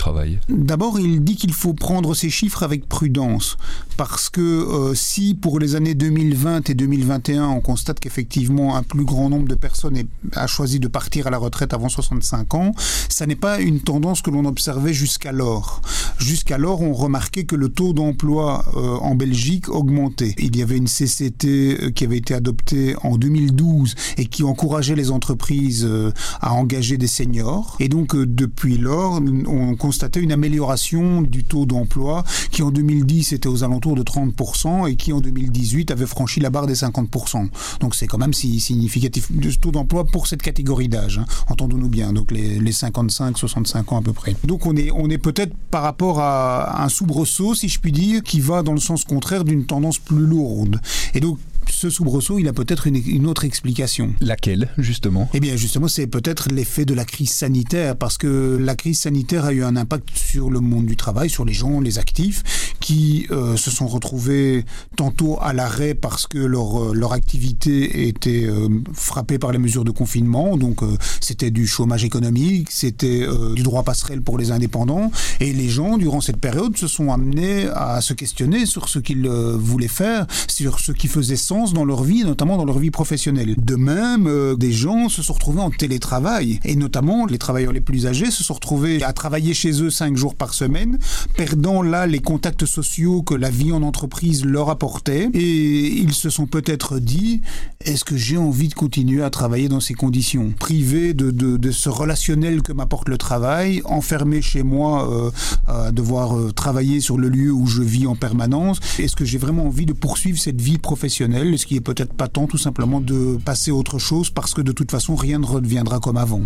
D'abord, 0.49 0.99
il 0.99 1.23
dit 1.23 1.35
qu'il 1.35 1.53
faut 1.53 1.73
prendre 1.73 2.13
ces 2.13 2.29
chiffres 2.29 2.63
avec 2.63 2.87
prudence 2.87 3.57
parce 3.97 4.29
que 4.29 4.41
euh, 4.41 4.93
si 4.95 5.35
pour 5.35 5.59
les 5.59 5.75
années 5.75 5.93
2020 5.93 6.69
et 6.69 6.73
2021, 6.73 7.47
on 7.47 7.61
constate 7.61 7.99
qu'effectivement 7.99 8.75
un 8.75 8.83
plus 8.83 9.05
grand 9.05 9.29
nombre 9.29 9.47
de 9.47 9.55
personnes 9.55 10.01
a 10.33 10.47
choisi 10.47 10.79
de 10.79 10.87
partir 10.87 11.27
à 11.27 11.29
la 11.29 11.37
retraite 11.37 11.73
avant 11.73 11.89
65 11.89 12.53
ans, 12.55 12.71
ça 13.09 13.25
n'est 13.25 13.35
pas 13.35 13.59
une 13.59 13.81
tendance 13.81 14.21
que 14.21 14.31
l'on 14.31 14.45
observait 14.45 14.93
jusqu'alors. 14.93 15.81
Jusqu'alors, 16.17 16.81
on 16.81 16.93
remarquait 16.93 17.43
que 17.43 17.55
le 17.55 17.69
taux 17.69 17.93
d'emploi 17.93 18.65
euh, 18.75 18.97
en 18.97 19.15
Belgique 19.15 19.69
augmentait. 19.69 20.35
Il 20.37 20.55
y 20.57 20.61
avait 20.61 20.77
une 20.77 20.87
CCT 20.87 21.93
qui 21.93 22.03
avait 22.03 22.17
été 22.17 22.33
adoptée 22.33 22.95
en 23.03 23.17
2012 23.17 23.95
et 24.17 24.25
qui 24.25 24.43
encourageait 24.43 24.95
les 24.95 25.11
entreprises 25.11 25.85
euh, 25.85 26.11
à 26.41 26.53
engager 26.53 26.97
des 26.97 27.07
seniors. 27.07 27.75
Et 27.79 27.89
donc, 27.89 28.15
euh, 28.15 28.25
depuis 28.25 28.77
lors, 28.77 29.21
on 29.47 29.75
constatait 29.83 30.21
une 30.21 30.31
amélioration 30.31 31.21
du 31.21 31.43
taux 31.43 31.65
d'emploi 31.65 32.23
qui 32.51 32.63
en 32.63 32.71
2010 32.71 33.33
était 33.33 33.49
aux 33.49 33.65
alentours 33.65 33.95
de 33.95 34.03
30% 34.03 34.89
et 34.89 34.95
qui 34.95 35.11
en 35.11 35.19
2018 35.19 35.91
avait 35.91 36.05
franchi 36.05 36.39
la 36.39 36.49
barre 36.49 36.67
des 36.67 36.75
50%. 36.75 37.49
Donc 37.81 37.93
c'est 37.93 38.07
quand 38.07 38.17
même 38.17 38.31
si 38.31 38.61
significatif 38.61 39.29
de 39.29 39.51
ce 39.51 39.57
taux 39.57 39.71
d'emploi 39.71 40.05
pour 40.05 40.27
cette 40.27 40.41
catégorie 40.41 40.87
d'âge, 40.87 41.17
hein. 41.17 41.25
entendons-nous 41.49 41.89
bien, 41.89 42.13
donc 42.13 42.31
les, 42.31 42.61
les 42.61 42.71
55-65 42.71 43.93
ans 43.93 43.97
à 43.97 44.01
peu 44.01 44.13
près. 44.13 44.37
Donc 44.45 44.65
on 44.65 44.77
est, 44.77 44.89
on 44.89 45.09
est 45.09 45.17
peut-être 45.17 45.53
par 45.69 45.83
rapport 45.83 46.21
à, 46.21 46.81
un 46.81 46.87
soubresaut, 46.87 47.53
si 47.53 47.67
je 47.67 47.77
puis 47.77 47.91
dire, 47.91 48.23
qui 48.23 48.39
va 48.39 48.63
dans 48.63 48.71
le 48.71 48.79
sens 48.79 49.03
contraire 49.03 49.43
d'une 49.43 49.65
tendance 49.65 49.99
plus 49.99 50.25
lourde. 50.25 50.79
Et 51.13 51.19
donc, 51.19 51.39
ce 51.73 51.89
soubresaut, 51.89 52.39
il 52.39 52.47
a 52.47 52.53
peut-être 52.53 52.87
une, 52.87 53.27
autre 53.27 53.45
explication. 53.45 54.13
Laquelle, 54.21 54.69
justement? 54.77 55.29
Eh 55.33 55.39
bien, 55.39 55.55
justement, 55.55 55.87
c'est 55.87 56.07
peut-être 56.07 56.49
l'effet 56.49 56.85
de 56.85 56.93
la 56.93 57.05
crise 57.05 57.31
sanitaire, 57.31 57.95
parce 57.95 58.17
que 58.17 58.57
la 58.59 58.75
crise 58.75 58.99
sanitaire 58.99 59.45
a 59.45 59.53
eu 59.53 59.63
un 59.63 59.75
impact 59.75 60.09
sur 60.15 60.49
le 60.49 60.59
monde 60.59 60.85
du 60.85 60.95
travail, 60.95 61.29
sur 61.29 61.45
les 61.45 61.53
gens, 61.53 61.81
les 61.81 61.99
actifs, 61.99 62.43
qui 62.79 63.27
euh, 63.31 63.55
se 63.57 63.71
sont 63.71 63.87
retrouvés 63.87 64.65
tantôt 64.95 65.37
à 65.41 65.53
l'arrêt 65.53 65.93
parce 65.93 66.27
que 66.27 66.37
leur, 66.37 66.91
euh, 66.91 66.93
leur 66.93 67.13
activité 67.13 68.07
était 68.07 68.45
euh, 68.45 68.67
frappée 68.93 69.39
par 69.39 69.51
les 69.51 69.57
mesures 69.57 69.85
de 69.85 69.91
confinement, 69.91 70.57
donc 70.57 70.81
c'était 71.21 71.51
du 71.51 71.65
chômage 71.67 72.03
économique, 72.03 72.69
c'était 72.71 73.25
du 73.55 73.63
droit 73.63 73.83
passerelle 73.83 74.21
pour 74.21 74.37
les 74.37 74.51
indépendants, 74.51 75.11
et 75.39 75.53
les 75.53 75.69
gens, 75.69 75.97
durant 75.97 76.21
cette 76.21 76.37
période, 76.37 76.77
se 76.77 76.87
sont 76.87 77.11
amenés 77.11 77.67
à 77.73 78.01
se 78.01 78.13
questionner 78.13 78.65
sur 78.65 78.89
ce 78.89 78.99
qu'ils 78.99 79.27
voulaient 79.27 79.87
faire, 79.87 80.27
sur 80.47 80.79
ce 80.79 80.91
qui 80.91 81.07
faisait 81.07 81.35
sens 81.35 81.62
dans 81.71 81.85
leur 81.85 82.03
vie, 82.03 82.25
notamment 82.25 82.57
dans 82.57 82.65
leur 82.65 82.79
vie 82.79 82.91
professionnelle. 82.91 83.55
De 83.57 83.75
même, 83.75 84.27
euh, 84.27 84.55
des 84.55 84.73
gens 84.73 85.07
se 85.07 85.21
sont 85.21 85.33
retrouvés 85.33 85.61
en 85.61 85.69
télétravail, 85.69 86.59
et 86.65 86.75
notamment 86.75 87.25
les 87.25 87.37
travailleurs 87.37 87.71
les 87.71 87.79
plus 87.79 88.05
âgés 88.07 88.31
se 88.31 88.43
sont 88.43 88.55
retrouvés 88.55 89.01
à 89.03 89.13
travailler 89.13 89.53
chez 89.53 89.81
eux 89.81 89.89
cinq 89.89 90.17
jours 90.17 90.35
par 90.35 90.53
semaine, 90.53 90.99
perdant 91.37 91.81
là 91.81 92.07
les 92.07 92.19
contacts 92.19 92.65
sociaux 92.65 93.21
que 93.21 93.35
la 93.35 93.49
vie 93.49 93.71
en 93.71 93.83
entreprise 93.83 94.43
leur 94.43 94.69
apportait, 94.69 95.29
et 95.33 95.87
ils 95.87 96.13
se 96.13 96.29
sont 96.29 96.47
peut-être 96.47 96.99
dit, 96.99 97.41
est-ce 97.85 98.03
que 98.03 98.17
j'ai 98.17 98.37
envie 98.37 98.67
de 98.67 98.73
continuer 98.73 99.23
à 99.23 99.29
travailler 99.29 99.69
dans 99.69 99.79
ces 99.79 99.93
conditions? 99.93 100.53
Privé 100.59 101.13
de, 101.13 101.31
de, 101.31 101.57
de 101.57 101.71
ce 101.71 101.89
relationnel 101.89 102.61
que 102.61 102.73
m'apporte 102.73 103.07
le 103.07 103.17
travail, 103.17 103.81
enfermé 103.85 104.41
chez 104.41 104.63
moi, 104.63 105.09
euh, 105.11 105.31
à 105.67 105.91
devoir 105.91 106.37
euh, 106.37 106.51
travailler 106.51 106.99
sur 106.99 107.17
le 107.17 107.29
lieu 107.29 107.51
où 107.51 107.67
je 107.67 107.83
vis 107.83 108.07
en 108.07 108.15
permanence, 108.15 108.79
est-ce 108.99 109.15
que 109.15 109.25
j'ai 109.25 109.37
vraiment 109.37 109.67
envie 109.67 109.85
de 109.85 109.93
poursuivre 109.93 110.39
cette 110.39 110.61
vie 110.61 110.77
professionnelle? 110.77 111.52
Ce 111.57 111.65
qui 111.65 111.75
est 111.75 111.81
peut-être 111.81 112.13
pas 112.13 112.27
tant 112.27 112.47
tout 112.47 112.57
simplement 112.57 113.01
de 113.01 113.37
passer 113.43 113.71
autre 113.71 113.99
chose 113.99 114.29
parce 114.29 114.53
que 114.53 114.61
de 114.61 114.71
toute 114.71 114.91
façon 114.91 115.15
rien 115.15 115.39
ne 115.39 115.45
redeviendra 115.45 115.99
comme 115.99 116.17
avant. 116.17 116.41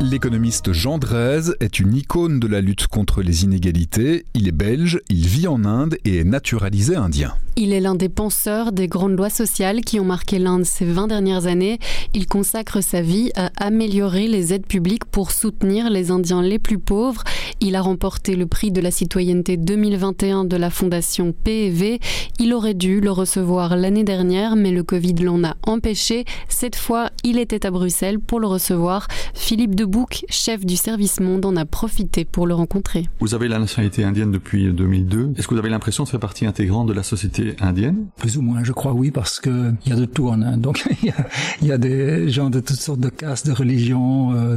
L'économiste 0.00 0.72
Jean 0.72 0.98
Drèze 0.98 1.56
est 1.60 1.80
une 1.80 1.94
icône 1.94 2.38
de 2.38 2.46
la 2.46 2.60
lutte 2.60 2.86
contre 2.88 3.22
les 3.22 3.44
inégalités. 3.44 4.26
Il 4.34 4.48
est 4.48 4.52
belge, 4.52 5.00
il 5.08 5.26
vit 5.26 5.46
en 5.46 5.64
Inde 5.64 5.96
et 6.04 6.18
est 6.18 6.24
naturalisé 6.24 6.94
indien. 6.94 7.34
Il 7.56 7.72
est 7.72 7.80
l'un 7.80 7.94
des 7.94 8.08
penseurs 8.08 8.72
des 8.72 8.88
grandes 8.88 9.16
lois 9.16 9.30
sociales 9.30 9.82
qui 9.82 10.00
ont 10.00 10.04
marqué 10.04 10.40
l'Inde 10.40 10.64
ces 10.64 10.84
20 10.84 11.06
dernières 11.06 11.46
années. 11.46 11.78
Il 12.12 12.26
consacre 12.26 12.82
sa 12.82 13.00
vie 13.00 13.30
à 13.36 13.52
améliorer 13.56 14.26
les 14.26 14.52
aides 14.52 14.66
publiques 14.66 15.04
pour 15.04 15.30
soutenir 15.30 15.88
les 15.88 16.10
Indiens 16.10 16.42
les 16.42 16.58
plus 16.58 16.80
pauvres. 16.80 17.22
Il 17.60 17.76
a 17.76 17.80
remporté 17.80 18.34
le 18.34 18.46
prix 18.46 18.72
de 18.72 18.80
la 18.80 18.90
citoyenneté 18.90 19.56
2021 19.56 20.44
de 20.44 20.56
la 20.56 20.68
fondation 20.68 21.32
PEV. 21.32 22.00
Il 22.40 22.52
aurait 22.54 22.74
dû 22.74 23.00
le 23.00 23.12
recevoir 23.12 23.76
l'année 23.76 24.02
dernière, 24.02 24.56
mais 24.56 24.72
le 24.72 24.82
Covid 24.82 25.14
l'en 25.14 25.44
a 25.44 25.54
empêché. 25.62 26.24
Cette 26.48 26.74
fois, 26.74 27.10
il 27.22 27.38
était 27.38 27.66
à 27.66 27.70
Bruxelles 27.70 28.18
pour 28.18 28.40
le 28.40 28.48
recevoir. 28.48 29.06
Philippe 29.32 29.76
Debouc, 29.76 30.24
chef 30.28 30.66
du 30.66 30.76
service 30.76 31.20
Monde, 31.20 31.46
en 31.46 31.54
a 31.54 31.64
profité 31.64 32.24
pour 32.24 32.48
le 32.48 32.54
rencontrer. 32.54 33.06
Vous 33.20 33.34
avez 33.34 33.46
la 33.46 33.60
nationalité 33.60 34.02
indienne 34.02 34.32
depuis 34.32 34.72
2002. 34.72 35.34
Est-ce 35.36 35.46
que 35.46 35.54
vous 35.54 35.60
avez 35.60 35.70
l'impression 35.70 36.02
de 36.02 36.08
faire 36.08 36.18
partie 36.18 36.46
intégrante 36.46 36.88
de 36.88 36.92
la 36.92 37.04
société 37.04 37.43
indienne? 37.60 38.06
Plus 38.16 38.38
ou 38.38 38.42
moins, 38.42 38.64
je 38.64 38.72
crois 38.72 38.92
oui, 38.92 39.10
parce 39.10 39.40
que 39.40 39.72
il 39.84 39.90
y 39.90 39.92
a 39.92 39.96
de 39.96 40.04
tout 40.04 40.28
en 40.28 40.42
Inde. 40.42 40.60
Donc 40.60 40.84
il 41.02 41.68
y 41.68 41.72
a, 41.72 41.78
des 41.78 42.28
gens 42.28 42.50
de 42.50 42.60
toutes 42.60 42.76
sortes 42.76 43.00
de 43.00 43.08
castes, 43.08 43.46
de 43.46 43.52
religions, 43.52 44.32
euh, 44.34 44.56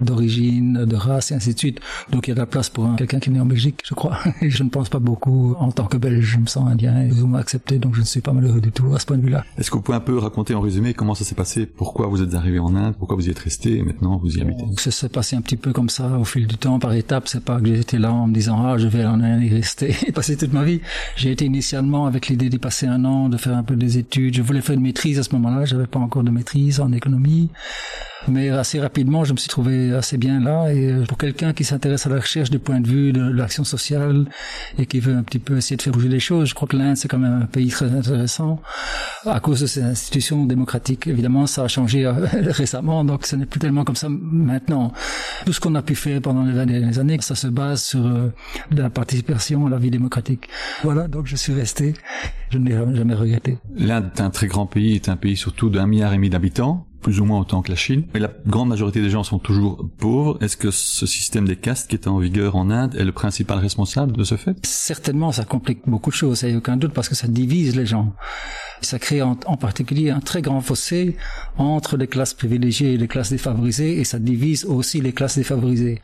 d'origine, 0.00 0.84
de 0.84 0.96
race 0.96 1.30
et 1.30 1.34
ainsi 1.34 1.54
de 1.54 1.58
suite. 1.58 1.80
Donc 2.10 2.26
il 2.26 2.30
y 2.30 2.32
a 2.32 2.34
de 2.34 2.40
la 2.40 2.46
place 2.46 2.70
pour 2.70 2.94
quelqu'un 2.96 3.18
qui 3.18 3.30
est 3.30 3.32
né 3.32 3.40
en 3.40 3.46
Belgique, 3.46 3.82
je 3.84 3.94
crois. 3.94 4.18
Et 4.42 4.50
je 4.50 4.62
ne 4.62 4.68
pense 4.68 4.88
pas 4.88 4.98
beaucoup 4.98 5.54
en 5.58 5.70
tant 5.70 5.86
que 5.86 5.96
Belge, 5.96 6.24
je 6.24 6.38
me 6.38 6.46
sens 6.46 6.68
indien 6.68 7.02
et 7.02 7.08
vous 7.08 7.26
m'acceptez, 7.26 7.78
donc 7.78 7.94
je 7.94 8.00
ne 8.00 8.04
suis 8.04 8.20
pas 8.20 8.32
malheureux 8.32 8.60
du 8.60 8.72
tout 8.72 8.94
à 8.94 8.98
ce 8.98 9.06
point 9.06 9.16
de 9.16 9.22
vue-là. 9.22 9.44
Est-ce 9.58 9.70
que 9.70 9.76
vous 9.76 9.82
pouvez 9.82 9.96
un 9.96 10.00
peu 10.00 10.18
raconter 10.18 10.54
en 10.54 10.60
résumé 10.60 10.94
comment 10.94 11.14
ça 11.14 11.24
s'est 11.24 11.34
passé, 11.34 11.66
pourquoi 11.66 12.06
vous 12.08 12.22
êtes 12.22 12.34
arrivé 12.34 12.58
en 12.58 12.74
Inde, 12.74 12.94
pourquoi 12.98 13.16
vous 13.16 13.28
y 13.28 13.30
êtes 13.30 13.38
resté 13.38 13.78
et 13.78 13.82
maintenant 13.82 14.18
vous 14.18 14.36
y 14.36 14.40
habitez? 14.40 14.64
Ça 14.78 14.90
s'est 14.90 15.08
passé 15.08 15.36
un 15.36 15.40
petit 15.40 15.56
peu 15.56 15.72
comme 15.72 15.88
ça 15.88 16.18
au 16.18 16.24
fil 16.24 16.46
du 16.46 16.56
temps, 16.56 16.78
par 16.78 16.92
étapes. 16.92 17.28
C'est 17.28 17.44
pas 17.44 17.60
que 17.60 17.66
j'étais 17.66 17.98
là 17.98 18.12
en 18.12 18.26
me 18.26 18.34
disant 18.34 18.64
ah 18.64 18.78
je 18.78 18.88
vais 18.88 19.04
en 19.04 19.20
Inde 19.20 19.42
y 19.42 19.48
rester 19.48 19.94
et 20.06 20.12
passer 20.12 20.36
toute 20.36 20.52
ma 20.52 20.64
vie. 20.64 20.80
J'ai 21.16 21.30
été 21.30 21.44
initialement 21.44 22.06
avec 22.14 22.28
l'idée 22.28 22.48
d'y 22.48 22.58
passer 22.58 22.86
un 22.86 23.04
an, 23.04 23.28
de 23.28 23.36
faire 23.36 23.56
un 23.56 23.64
peu 23.64 23.74
des 23.74 23.98
études. 23.98 24.36
Je 24.36 24.42
voulais 24.42 24.60
faire 24.60 24.76
une 24.76 24.82
maîtrise 24.82 25.18
à 25.18 25.24
ce 25.24 25.34
moment-là. 25.34 25.64
J'avais 25.64 25.88
pas 25.88 25.98
encore 25.98 26.22
de 26.22 26.30
maîtrise 26.30 26.78
en 26.78 26.92
économie. 26.92 27.50
Mais 28.28 28.48
assez 28.48 28.80
rapidement, 28.80 29.24
je 29.24 29.32
me 29.32 29.38
suis 29.38 29.48
trouvé 29.48 29.92
assez 29.92 30.16
bien 30.16 30.40
là. 30.40 30.72
Et 30.72 30.90
euh, 30.90 31.04
pour 31.04 31.18
quelqu'un 31.18 31.52
qui 31.52 31.64
s'intéresse 31.64 32.06
à 32.06 32.10
la 32.10 32.16
recherche 32.16 32.50
du 32.50 32.58
point 32.58 32.80
de 32.80 32.88
vue 32.88 33.12
de 33.12 33.22
l'action 33.22 33.64
sociale 33.64 34.26
et 34.78 34.86
qui 34.86 35.00
veut 35.00 35.14
un 35.14 35.22
petit 35.22 35.38
peu 35.38 35.56
essayer 35.58 35.76
de 35.76 35.82
faire 35.82 35.92
bouger 35.92 36.08
les 36.08 36.20
choses, 36.20 36.48
je 36.48 36.54
crois 36.54 36.66
que 36.66 36.76
l'Inde, 36.76 36.96
c'est 36.96 37.08
quand 37.08 37.18
même 37.18 37.42
un 37.42 37.46
pays 37.46 37.68
très 37.68 37.90
intéressant 37.92 38.60
à 39.26 39.40
cause 39.40 39.60
de 39.60 39.66
ses 39.66 39.82
institutions 39.82 40.46
démocratiques. 40.46 41.06
Évidemment, 41.06 41.46
ça 41.46 41.64
a 41.64 41.68
changé 41.68 42.06
euh, 42.06 42.12
récemment, 42.50 43.04
donc 43.04 43.26
ce 43.26 43.36
n'est 43.36 43.46
plus 43.46 43.60
tellement 43.60 43.84
comme 43.84 43.96
ça 43.96 44.08
maintenant. 44.08 44.92
Tout 45.44 45.52
ce 45.52 45.60
qu'on 45.60 45.74
a 45.74 45.82
pu 45.82 45.94
faire 45.94 46.20
pendant 46.22 46.44
les 46.44 46.52
dernières 46.52 46.98
années, 46.98 47.18
ça 47.20 47.34
se 47.34 47.46
base 47.46 47.82
sur 47.82 48.06
euh, 48.06 48.32
la 48.70 48.88
participation 48.90 49.66
à 49.66 49.70
la 49.70 49.78
vie 49.78 49.90
démocratique. 49.90 50.48
Voilà, 50.82 51.08
donc 51.08 51.26
je 51.26 51.36
suis 51.36 51.52
resté. 51.52 51.94
Je 52.50 52.58
n'ai 52.58 52.72
jamais 52.94 53.14
regretté. 53.14 53.58
L'Inde 53.74 54.10
est 54.14 54.20
un 54.20 54.30
très 54.30 54.46
grand 54.46 54.66
pays, 54.66 54.94
est 54.94 55.08
un 55.08 55.16
pays 55.16 55.36
surtout 55.36 55.70
d'un 55.70 55.86
milliard 55.86 56.12
et 56.12 56.16
demi 56.16 56.30
d'habitants 56.30 56.86
plus 57.04 57.20
ou 57.20 57.26
moins 57.26 57.38
autant 57.38 57.60
que 57.62 57.70
la 57.70 57.76
Chine. 57.76 58.04
Mais 58.14 58.18
la 58.18 58.30
grande 58.46 58.70
majorité 58.70 59.02
des 59.02 59.10
gens 59.10 59.22
sont 59.22 59.38
toujours 59.38 59.86
pauvres. 59.98 60.38
Est-ce 60.42 60.56
que 60.56 60.70
ce 60.70 61.04
système 61.04 61.46
des 61.46 61.54
castes 61.54 61.88
qui 61.90 61.96
est 61.96 62.08
en 62.08 62.18
vigueur 62.18 62.56
en 62.56 62.70
Inde 62.70 62.96
est 62.96 63.04
le 63.04 63.12
principal 63.12 63.58
responsable 63.58 64.16
de 64.16 64.24
ce 64.24 64.36
fait? 64.36 64.56
Certainement, 64.64 65.30
ça 65.30 65.44
complique 65.44 65.82
beaucoup 65.86 66.10
de 66.10 66.16
choses, 66.16 66.42
il 66.42 66.48
n'y 66.48 66.54
a 66.54 66.58
aucun 66.58 66.78
doute, 66.78 66.94
parce 66.94 67.10
que 67.10 67.14
ça 67.14 67.28
divise 67.28 67.76
les 67.76 67.84
gens. 67.84 68.14
Ça 68.80 68.98
crée 68.98 69.22
en, 69.22 69.34
particulier 69.34 70.10
un 70.10 70.20
très 70.20 70.42
grand 70.42 70.60
fossé 70.60 71.16
entre 71.56 71.96
les 71.96 72.06
classes 72.06 72.34
privilégiées 72.34 72.94
et 72.94 72.96
les 72.96 73.08
classes 73.08 73.30
défavorisées, 73.30 73.98
et 73.98 74.04
ça 74.04 74.18
divise 74.18 74.64
aussi 74.64 75.00
les 75.00 75.12
classes 75.12 75.36
défavorisées. 75.36 76.00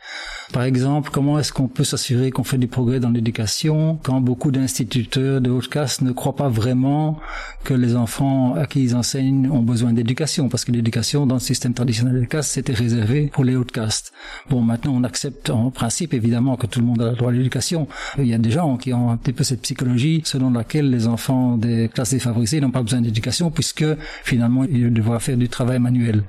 Par 0.53 0.63
exemple, 0.63 1.09
comment 1.11 1.39
est-ce 1.39 1.53
qu'on 1.53 1.67
peut 1.67 1.83
s'assurer 1.83 2.31
qu'on 2.31 2.43
fait 2.43 2.57
du 2.57 2.67
progrès 2.67 2.99
dans 2.99 3.09
l'éducation 3.09 3.99
quand 4.03 4.21
beaucoup 4.21 4.51
d'instituteurs 4.51 5.41
de 5.41 5.49
haute 5.49 5.69
caste 5.69 6.01
ne 6.01 6.11
croient 6.11 6.35
pas 6.35 6.49
vraiment 6.49 7.19
que 7.63 7.73
les 7.73 7.95
enfants 7.95 8.55
à 8.55 8.65
qui 8.65 8.83
ils 8.83 8.95
enseignent 8.95 9.49
ont 9.49 9.61
besoin 9.61 9.93
d'éducation, 9.93 10.49
parce 10.49 10.65
que 10.65 10.71
l'éducation 10.71 11.25
dans 11.25 11.35
le 11.35 11.41
système 11.41 11.73
traditionnel 11.73 12.19
de 12.19 12.25
caste, 12.25 12.51
c'était 12.51 12.73
réservé 12.73 13.29
pour 13.33 13.43
les 13.43 13.55
hautes 13.55 13.71
castes. 13.71 14.11
Bon, 14.49 14.61
maintenant, 14.61 14.93
on 14.95 15.03
accepte 15.03 15.49
en 15.49 15.71
principe, 15.71 16.13
évidemment, 16.13 16.55
que 16.55 16.67
tout 16.67 16.79
le 16.79 16.85
monde 16.85 17.01
a 17.01 17.11
le 17.11 17.15
droit 17.15 17.29
à 17.29 17.33
l'éducation. 17.33 17.87
Il 18.17 18.27
y 18.27 18.33
a 18.33 18.37
des 18.37 18.51
gens 18.51 18.77
qui 18.77 18.93
ont 18.93 19.11
un 19.11 19.17
petit 19.17 19.33
peu 19.33 19.43
cette 19.43 19.61
psychologie 19.61 20.21
selon 20.25 20.51
laquelle 20.51 20.89
les 20.89 21.07
enfants 21.07 21.57
des 21.57 21.89
classes 21.93 22.11
défavorisées 22.11 22.60
n'ont 22.61 22.71
pas 22.71 22.81
besoin 22.81 23.01
d'éducation 23.01 23.51
puisque 23.51 23.85
finalement 24.23 24.63
ils 24.63 24.93
devront 24.93 25.19
faire 25.19 25.37
du 25.37 25.49
travail 25.49 25.79
manuel. 25.79 26.23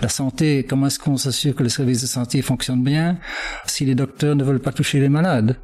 La 0.00 0.08
santé, 0.08 0.66
comment 0.68 0.86
est-ce 0.86 0.98
qu'on 0.98 1.16
s'assure 1.16 1.54
que 1.54 1.62
les 1.62 1.68
services 1.68 2.02
de 2.02 2.06
santé 2.06 2.42
fonctionnent 2.42 2.82
bien? 2.82 3.18
Si 3.66 3.84
les 3.84 3.94
docteurs 3.94 4.34
ne 4.34 4.44
veulent 4.44 4.60
pas 4.60 4.72
toucher 4.72 5.00
les 5.00 5.08
malades 5.08 5.56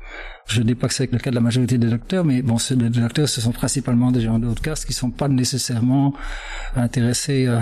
je 0.48 0.60
ne 0.60 0.66
dis 0.66 0.74
pas 0.74 0.88
que 0.88 0.94
c'est 0.94 1.12
le 1.12 1.18
cas 1.18 1.30
de 1.30 1.34
la 1.34 1.42
majorité 1.42 1.76
des 1.76 1.88
docteurs, 1.88 2.24
mais 2.24 2.40
bon, 2.40 2.56
les 2.70 2.88
docteurs, 2.88 3.28
ce 3.28 3.40
sont 3.40 3.52
principalement 3.52 4.10
des 4.10 4.22
gens 4.22 4.38
de 4.38 4.46
haute 4.46 4.60
caste 4.60 4.86
qui 4.86 4.94
sont 4.94 5.10
pas 5.10 5.28
nécessairement 5.28 6.14
intéressés 6.74 7.46
à, 7.46 7.60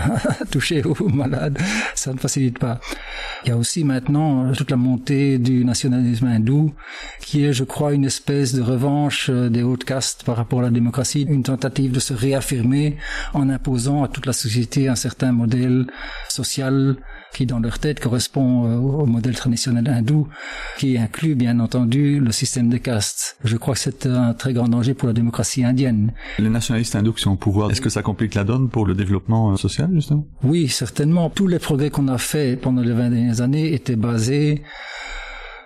toucher 0.51 0.85
aux 0.85 1.09
malades. 1.09 1.59
Ça 1.97 2.13
ne 2.13 2.19
facilite 2.19 2.61
pas. 2.61 2.81
Il 3.45 3.49
y 3.49 3.53
a 3.53 3.57
aussi 3.57 3.83
maintenant 3.83 4.53
toute 4.53 4.71
la 4.71 4.77
montée 4.77 5.39
du 5.39 5.65
nationalisme 5.65 6.27
hindou, 6.27 6.75
qui 7.21 7.45
est, 7.45 7.53
je 7.53 7.65
crois, 7.65 7.93
une 7.93 8.05
espèce 8.05 8.55
de 8.55 8.63
revanche 8.63 9.31
des 9.31 9.63
hautes 9.65 9.85
castes 9.85 10.23
par 10.25 10.37
rapport 10.37 10.61
à 10.61 10.63
la 10.63 10.71
démocratie, 10.71 11.27
une 11.29 11.43
tentative 11.43 11.91
de 11.91 12.01
se 12.01 12.15
réaffirmer 12.15 12.97
en 13.35 13.49
imposant 13.49 14.05
à 14.05 14.09
toute 14.09 14.27
la 14.27 14.33
société 14.33 14.89
un 14.89 14.97
certain 14.97 15.33
modèle 15.33 15.87
social 16.29 16.97
qui 17.37 17.45
dans 17.45 17.61
leur 17.61 17.79
tête 17.79 18.01
correspond 18.01 18.67
euh, 18.67 18.77
au 18.77 19.05
modèle 19.05 19.35
traditionnel 19.35 19.87
hindou, 19.89 20.27
qui 20.79 20.97
inclut 20.97 21.35
bien 21.35 21.61
entendu 21.61 22.19
le 22.19 22.33
système 22.33 22.71
de 22.77 22.83
castes. 22.83 23.37
Je 23.45 23.57
crois 23.57 23.75
que 23.75 23.81
c'est 23.81 24.07
un 24.07 24.35
très 24.35 24.53
grand 24.53 24.69
danger 24.69 24.95
pour 24.95 25.09
la 25.09 25.15
démocratie 25.15 25.65
indienne. 25.65 26.13
Les 26.39 26.49
nationalistes 26.49 26.95
hindous 26.95 27.15
qui 27.15 27.23
sont 27.23 27.33
au 27.33 27.37
pouvoir, 27.37 27.71
est-ce 27.71 27.81
que 27.81 27.91
ça 27.91 28.03
complique 28.03 28.35
la 28.35 28.45
donne 28.45 28.69
pour 28.69 28.87
le 28.87 28.95
développement 28.95 29.53
euh, 29.53 29.57
social 29.57 29.91
justement? 29.93 30.27
Oui, 30.43 30.69
certainement. 30.69 31.31
Tous 31.31 31.47
les 31.47 31.59
progrès 31.59 31.91
qu'on 31.91 32.09
a 32.09 32.19
faits 32.19 32.61
pendant 32.61 32.83
les 32.83 32.93
20 32.93 33.11
dernières 33.11 33.41
années 33.41 33.73
étaient 33.73 33.97
basés 33.97 34.63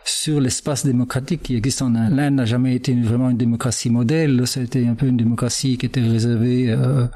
sur 0.05 0.41
l'espace 0.41 0.85
démocratique 0.85 1.43
qui 1.43 1.57
existe 1.57 1.83
en 1.83 1.95
Inde. 1.95 2.15
L'Inde 2.15 2.35
n'a 2.35 2.45
jamais 2.45 2.75
été 2.75 2.95
vraiment 2.95 3.31
une 3.31 3.37
démocratie 3.37 3.91
modèle. 3.91 4.43
C'était 4.47 4.87
un 4.87 4.95
peu 4.95 5.07
une 5.07 5.17
démocratie 5.17 5.77
qui 5.77 5.87
était 5.87 6.01
réservée 6.01 6.71
euh, 6.71 7.07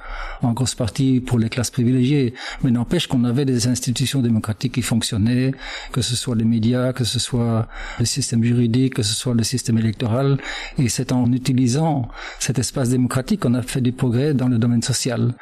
en 0.42 0.52
grosse 0.52 0.74
partie 0.74 1.20
pour 1.20 1.38
les 1.38 1.48
classes 1.48 1.70
privilégiées. 1.70 2.34
Mais 2.62 2.70
n'empêche 2.70 3.06
qu'on 3.06 3.24
avait 3.24 3.44
des 3.44 3.66
institutions 3.68 4.20
démocratiques 4.20 4.74
qui 4.74 4.82
fonctionnaient, 4.82 5.52
que 5.92 6.02
ce 6.02 6.16
soit 6.16 6.36
les 6.36 6.44
médias, 6.44 6.92
que 6.92 7.04
ce 7.04 7.18
soit 7.18 7.68
le 7.98 8.04
système 8.04 8.44
juridique, 8.44 8.94
que 8.94 9.02
ce 9.02 9.14
soit 9.14 9.34
le 9.34 9.44
système 9.44 9.78
électoral. 9.78 10.38
Et 10.78 10.88
c'est 10.88 11.12
en 11.12 11.30
utilisant 11.32 12.08
cet 12.38 12.58
espace 12.58 12.90
démocratique 12.90 13.40
qu'on 13.40 13.54
a 13.54 13.62
fait 13.62 13.80
du 13.80 13.92
progrès 13.92 14.34
dans 14.34 14.48
le 14.48 14.58
domaine 14.58 14.82
social. 14.82 15.34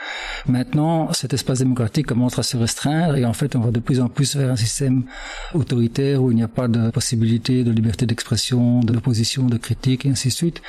Maintenant, 0.46 1.12
cet 1.12 1.34
espace 1.34 1.58
démocratique 1.58 2.06
commence 2.06 2.38
à 2.38 2.42
se 2.42 2.56
restreindre 2.56 3.16
et 3.16 3.24
en 3.24 3.32
fait, 3.32 3.56
on 3.56 3.60
va 3.60 3.70
de 3.70 3.80
plus 3.80 4.00
en 4.00 4.08
plus 4.08 4.36
vers 4.36 4.50
un 4.50 4.56
système 4.56 5.04
autoritaire 5.54 6.22
où 6.22 6.30
il 6.30 6.36
n'y 6.36 6.42
a 6.42 6.48
pas 6.48 6.68
de 6.68 6.90
possibilité 6.90 7.31
de 7.38 7.70
liberté 7.70 8.06
d'expression, 8.06 8.80
d'opposition, 8.80 9.46
de 9.46 9.56
critique, 9.56 10.06
et 10.06 10.10
ainsi 10.10 10.28
de 10.28 10.32
suite, 10.32 10.62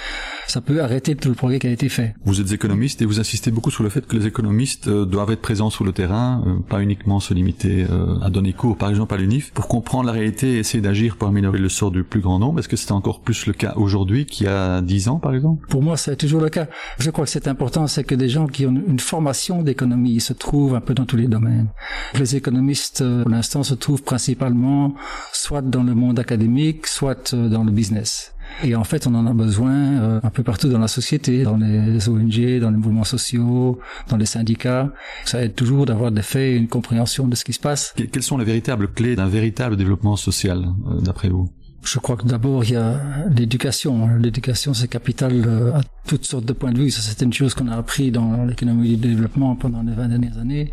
ça 0.47 0.61
peut 0.61 0.81
arrêter 0.81 1.15
tout 1.15 1.29
le 1.29 1.35
progrès 1.35 1.59
qui 1.59 1.67
a 1.67 1.71
été 1.71 1.89
fait. 1.89 2.15
Vous 2.25 2.41
êtes 2.41 2.51
économiste 2.51 3.01
et 3.01 3.05
vous 3.05 3.19
insistez 3.19 3.51
beaucoup 3.51 3.71
sur 3.71 3.83
le 3.83 3.89
fait 3.89 4.05
que 4.05 4.15
les 4.15 4.27
économistes 4.27 4.87
euh, 4.87 5.05
doivent 5.05 5.31
être 5.31 5.41
présents 5.41 5.69
sur 5.69 5.83
le 5.83 5.91
terrain, 5.91 6.43
euh, 6.45 6.59
pas 6.67 6.81
uniquement 6.81 7.19
se 7.19 7.33
limiter 7.33 7.85
euh, 7.89 8.19
à 8.21 8.29
donner 8.29 8.53
cours, 8.53 8.77
par 8.77 8.89
exemple 8.89 9.13
à 9.13 9.17
l'UNIF, 9.17 9.51
pour 9.51 9.67
comprendre 9.67 10.05
la 10.05 10.11
réalité 10.11 10.53
et 10.53 10.59
essayer 10.59 10.81
d'agir 10.81 11.17
pour 11.17 11.27
améliorer 11.27 11.59
le 11.59 11.69
sort 11.69 11.91
du 11.91 12.03
plus 12.03 12.21
grand 12.21 12.39
nombre. 12.39 12.59
Est-ce 12.59 12.69
que 12.69 12.75
c'est 12.75 12.91
encore 12.91 13.21
plus 13.21 13.45
le 13.45 13.53
cas 13.53 13.73
aujourd'hui 13.75 14.25
qu'il 14.25 14.47
y 14.47 14.49
a 14.49 14.81
dix 14.81 15.07
ans, 15.07 15.19
par 15.19 15.33
exemple? 15.33 15.67
Pour 15.67 15.81
moi, 15.81 15.97
c'est 15.97 16.15
toujours 16.15 16.41
le 16.41 16.49
cas. 16.49 16.67
Je 16.99 17.09
crois 17.09 17.25
que 17.25 17.31
c'est 17.31 17.47
important, 17.47 17.87
c'est 17.87 18.03
que 18.03 18.15
des 18.15 18.29
gens 18.29 18.47
qui 18.47 18.65
ont 18.65 18.83
une 18.87 18.99
formation 18.99 19.61
d'économie 19.61 20.19
se 20.19 20.33
trouvent 20.33 20.75
un 20.75 20.81
peu 20.81 20.93
dans 20.93 21.05
tous 21.05 21.17
les 21.17 21.27
domaines. 21.27 21.67
Les 22.15 22.35
économistes, 22.35 23.03
pour 23.23 23.29
l'instant, 23.29 23.63
se 23.63 23.73
trouvent 23.73 24.03
principalement 24.03 24.93
soit 25.31 25.61
dans 25.61 25.83
le 25.83 25.95
monde 25.95 26.19
académique, 26.19 26.52
soit 26.85 27.35
dans 27.35 27.63
le 27.63 27.71
business. 27.71 28.33
Et 28.63 28.75
en 28.75 28.83
fait, 28.83 29.07
on 29.07 29.15
en 29.15 29.25
a 29.25 29.33
besoin 29.33 29.73
euh, 29.73 30.19
un 30.21 30.29
peu 30.29 30.43
partout 30.43 30.69
dans 30.69 30.79
la 30.79 30.87
société, 30.87 31.43
dans 31.43 31.57
les 31.57 32.07
ONG, 32.07 32.59
dans 32.59 32.69
les 32.69 32.77
mouvements 32.77 33.03
sociaux, 33.03 33.79
dans 34.09 34.17
les 34.17 34.25
syndicats. 34.25 34.91
Ça 35.25 35.41
aide 35.43 35.55
toujours 35.55 35.85
d'avoir 35.85 36.11
des 36.11 36.21
faits 36.21 36.53
et 36.53 36.55
une 36.55 36.67
compréhension 36.67 37.27
de 37.27 37.35
ce 37.35 37.43
qui 37.43 37.53
se 37.53 37.59
passe. 37.59 37.93
Quelles 38.11 38.23
sont 38.23 38.37
les 38.37 38.45
véritables 38.45 38.89
clés 38.89 39.15
d'un 39.15 39.27
véritable 39.27 39.75
développement 39.75 40.15
social, 40.15 40.65
euh, 40.87 41.01
d'après 41.01 41.29
vous? 41.29 41.49
Je 41.83 41.99
crois 41.99 42.15
que 42.15 42.25
d'abord 42.25 42.63
il 42.63 42.71
y 42.71 42.75
a 42.75 43.01
l'éducation. 43.35 44.07
L'éducation 44.17 44.73
c'est 44.73 44.87
capital 44.87 45.43
euh, 45.45 45.73
à 45.73 45.81
toutes 46.07 46.25
sortes 46.25 46.45
de 46.45 46.53
points 46.53 46.71
de 46.71 46.79
vue. 46.79 46.91
Ça 46.91 47.01
c'est 47.01 47.23
une 47.23 47.33
chose 47.33 47.53
qu'on 47.53 47.67
a 47.67 47.75
appris 47.75 48.11
dans 48.11 48.45
l'économie 48.45 48.89
du 48.89 48.97
développement 48.97 49.55
pendant 49.55 49.81
les 49.81 49.93
20 49.93 50.09
dernières 50.09 50.37
années. 50.37 50.71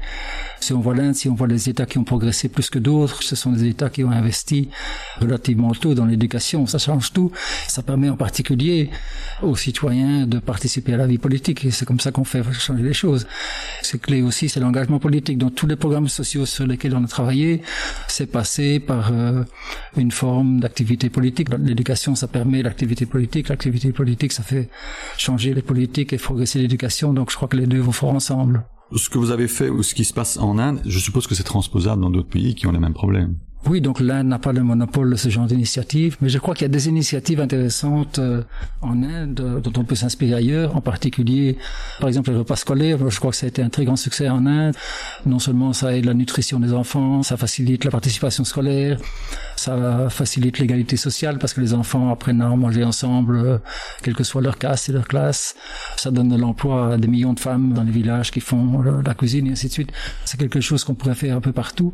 Si 0.61 0.73
on 0.73 0.81
voit 0.81 0.95
l'Inde, 0.95 1.15
si 1.15 1.29
on 1.29 1.35
voit 1.35 1.47
les 1.47 1.69
États 1.69 1.87
qui 1.87 1.99
ont 1.99 2.05
progressé 2.05 2.49
plus 2.49 2.69
que 2.69 2.79
d'autres, 2.79 3.23
ce 3.23 3.35
sont 3.35 3.53
des 3.53 3.67
États 3.67 3.89
qui 3.89 4.05
ont 4.05 4.11
investi 4.11 4.69
relativement 5.21 5.73
tôt 5.73 5.95
dans 5.95 6.05
l'éducation. 6.05 6.67
Ça 6.67 6.79
change 6.79 7.13
tout. 7.13 7.33
Ça 7.67 7.83
permet 7.83 8.11
en 8.11 8.17
particulier 8.17 8.91
aux 9.43 9.57
citoyens 9.57 10.27
de 10.27 10.39
participer 10.39 10.95
à 10.95 10.97
la 10.99 11.07
vie 11.07 11.19
politique 11.19 11.65
et 11.65 11.71
c'est 11.71 11.87
comme 11.87 12.01
ça 12.01 12.13
qu'on 12.13 12.25
fait 12.25 12.43
changer 12.53 12.83
les 12.83 12.93
choses. 12.93 13.27
C'est 13.83 14.01
clé 14.01 14.23
aussi, 14.23 14.49
c'est 14.49 14.61
l'engagement 14.61 14.99
politique. 14.99 15.39
Dans 15.39 15.51
tous 15.51 15.67
les 15.67 15.77
programmes 15.77 16.09
sociaux 16.09 16.45
sur 16.45 16.67
lesquels 16.67 16.95
on 16.95 17.05
a 17.05 17.09
travaillé, 17.09 17.63
c'est 18.09 18.27
passé 18.27 18.81
par 18.81 19.11
euh, 19.13 19.43
une 19.97 20.11
forme 20.11 20.61
d'activité 20.61 21.09
politique. 21.09 21.49
L'éducation, 21.59 22.15
ça 22.15 22.29
permet 22.29 22.63
l'activité 22.63 23.07
politique. 23.07 23.49
L'activité 23.49 23.93
politique, 23.93 24.33
ça 24.33 24.43
fait 24.43 24.69
changer 25.21 25.55
les 25.55 25.63
politiques 25.63 26.13
et 26.13 26.17
progresser 26.17 26.59
l'éducation. 26.59 27.13
Donc 27.13 27.31
je 27.31 27.37
crois 27.37 27.49
que 27.49 27.57
les 27.57 27.67
deux 27.67 27.81
vont 27.81 27.93
fort 27.93 28.15
ensemble. 28.15 28.65
Ce 28.95 29.09
que 29.09 29.19
vous 29.19 29.31
avez 29.31 29.47
fait 29.47 29.69
ou 29.69 29.83
ce 29.83 29.95
qui 29.95 30.05
se 30.05 30.13
passe 30.13 30.37
en 30.39 30.59
Inde, 30.59 30.81
je 30.85 30.99
suppose 30.99 31.27
que 31.27 31.35
c'est 31.35 31.45
transposable 31.45 32.03
dans 32.03 32.11
d'autres 32.11 32.29
pays 32.29 32.55
qui 32.55 32.67
ont 32.67 32.73
les 32.73 32.81
mêmes 32.81 32.95
problèmes. 32.95 33.37
Oui, 33.67 33.83
donc 33.83 34.01
l'Inde 34.01 34.27
n'a 34.27 34.39
pas 34.39 34.53
le 34.53 34.63
monopole 34.63 35.11
de 35.11 35.17
ce 35.17 35.29
genre 35.29 35.47
d'initiative, 35.47 36.17
mais 36.23 36.31
je 36.31 36.39
crois 36.39 36.55
qu'il 36.55 36.63
y 36.63 36.65
a 36.65 36.69
des 36.69 36.89
initiatives 36.89 37.41
intéressantes 37.41 38.19
euh, 38.19 38.43
en 38.81 39.03
Inde 39.03 39.39
euh, 39.41 39.61
dont 39.61 39.73
on 39.79 39.85
peut 39.85 39.95
s'inspirer 39.95 40.35
ailleurs, 40.35 40.77
en 40.77 40.81
particulier, 40.81 41.59
par 42.01 42.09
exemple, 42.09 42.31
les 42.31 42.39
repas 42.39 42.57
scolaires. 42.57 42.99
Je 43.11 43.19
crois 43.19 43.33
que 43.33 43.37
ça 43.37 43.45
a 43.45 43.49
été 43.51 43.63
un 43.63 43.69
très 43.69 43.85
grand 43.85 43.97
succès 43.97 44.31
en 44.31 44.47
Inde. 44.47 44.75
Non 45.27 45.39
seulement 45.39 45.75
ça 45.75 45.95
aide 45.95 46.07
la 46.07 46.15
nutrition 46.15 46.59
des 46.59 46.73
enfants, 46.73 47.23
ça 47.23 47.37
facilite 47.37 47.85
la 47.85 47.91
participation 47.91 48.45
scolaire, 48.45 48.99
ça 49.57 50.09
facilite 50.09 50.59
l'égalité 50.59 50.97
sociale 50.97 51.39
parce 51.39 51.53
que 51.53 51.61
les 51.61 51.75
enfants 51.75 52.11
apprennent 52.11 52.41
à 52.41 52.49
manger 52.49 52.83
ensemble, 52.83 53.37
euh, 53.37 53.59
quelle 54.03 54.15
que 54.15 54.25
soit 54.25 54.41
leur 54.41 54.57
caste 54.57 54.89
et 54.89 54.93
leur 54.93 55.07
classe. 55.07 55.55
Ça 55.97 56.11
donne 56.11 56.31
de 56.31 56.37
l'emploi 56.37 56.95
à 56.95 56.97
des 56.97 57.09
millions 57.09 57.35
de 57.35 57.41
femmes 57.41 57.75
dans 57.75 57.83
les 57.83 57.93
villages 57.93 58.31
qui 58.31 58.41
font 58.41 58.81
la 58.81 59.15
cuisine 59.15 59.49
et 59.49 59.51
ainsi 59.51 59.69
de 59.69 59.73
suite. 59.73 59.93
C'est 60.25 60.41
quelque 60.41 60.63
chose 60.63 60.83
qu'on 60.83 60.95
pourrait 60.95 61.15
faire 61.15 61.37
un 61.37 61.43
peu 61.43 61.53
partout. 61.53 61.93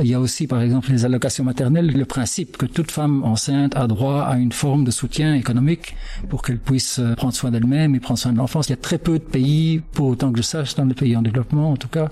Il 0.00 0.08
y 0.08 0.14
a 0.14 0.20
aussi, 0.20 0.46
par 0.46 0.60
exemple, 0.60 0.90
les 0.90 1.04
allocations 1.04 1.44
maternelles, 1.44 1.86
le 1.86 2.04
principe 2.04 2.56
que 2.56 2.66
toute 2.66 2.90
femme 2.90 3.22
enceinte 3.22 3.76
a 3.76 3.86
droit 3.86 4.22
à 4.22 4.36
une 4.36 4.50
forme 4.50 4.84
de 4.84 4.90
soutien 4.90 5.34
économique 5.34 5.94
pour 6.28 6.42
qu'elle 6.42 6.58
puisse 6.58 6.98
euh, 6.98 7.14
prendre 7.14 7.34
soin 7.34 7.52
d'elle-même 7.52 7.94
et 7.94 8.00
prendre 8.00 8.18
soin 8.18 8.32
de 8.32 8.38
l'enfance. 8.38 8.68
Il 8.68 8.70
y 8.70 8.74
a 8.74 8.78
très 8.78 8.98
peu 8.98 9.18
de 9.20 9.24
pays, 9.24 9.82
pour 9.92 10.08
autant 10.08 10.32
que 10.32 10.38
je 10.38 10.42
sache, 10.42 10.74
dans 10.74 10.84
les 10.84 10.94
pays 10.94 11.16
en 11.16 11.22
développement 11.22 11.70
en 11.70 11.76
tout 11.76 11.88
cas, 11.88 12.10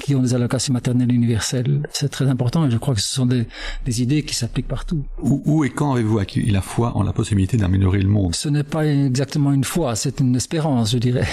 qui 0.00 0.14
ont 0.14 0.22
des 0.22 0.34
allocations 0.34 0.72
maternelles 0.72 1.12
universelles. 1.12 1.82
C'est 1.92 2.08
très 2.08 2.28
important 2.28 2.66
et 2.66 2.70
je 2.70 2.78
crois 2.78 2.94
que 2.94 3.00
ce 3.00 3.12
sont 3.12 3.26
des, 3.26 3.46
des 3.84 4.02
idées 4.02 4.22
qui 4.22 4.34
s'appliquent 4.34 4.68
partout. 4.68 5.04
Où, 5.20 5.42
où, 5.44 5.64
et 5.64 5.70
quand 5.70 5.94
avez-vous 5.94 6.18
acquis 6.18 6.48
la 6.50 6.60
foi 6.60 6.96
en 6.96 7.02
la 7.02 7.12
possibilité 7.12 7.56
d'améliorer 7.56 8.00
le 8.00 8.08
monde? 8.08 8.34
Ce 8.36 8.48
n'est 8.48 8.62
pas 8.62 8.86
exactement 8.86 9.52
une 9.52 9.64
foi, 9.64 9.96
c'est 9.96 10.20
une 10.20 10.36
espérance, 10.36 10.92
je 10.92 10.98
dirais. 10.98 11.26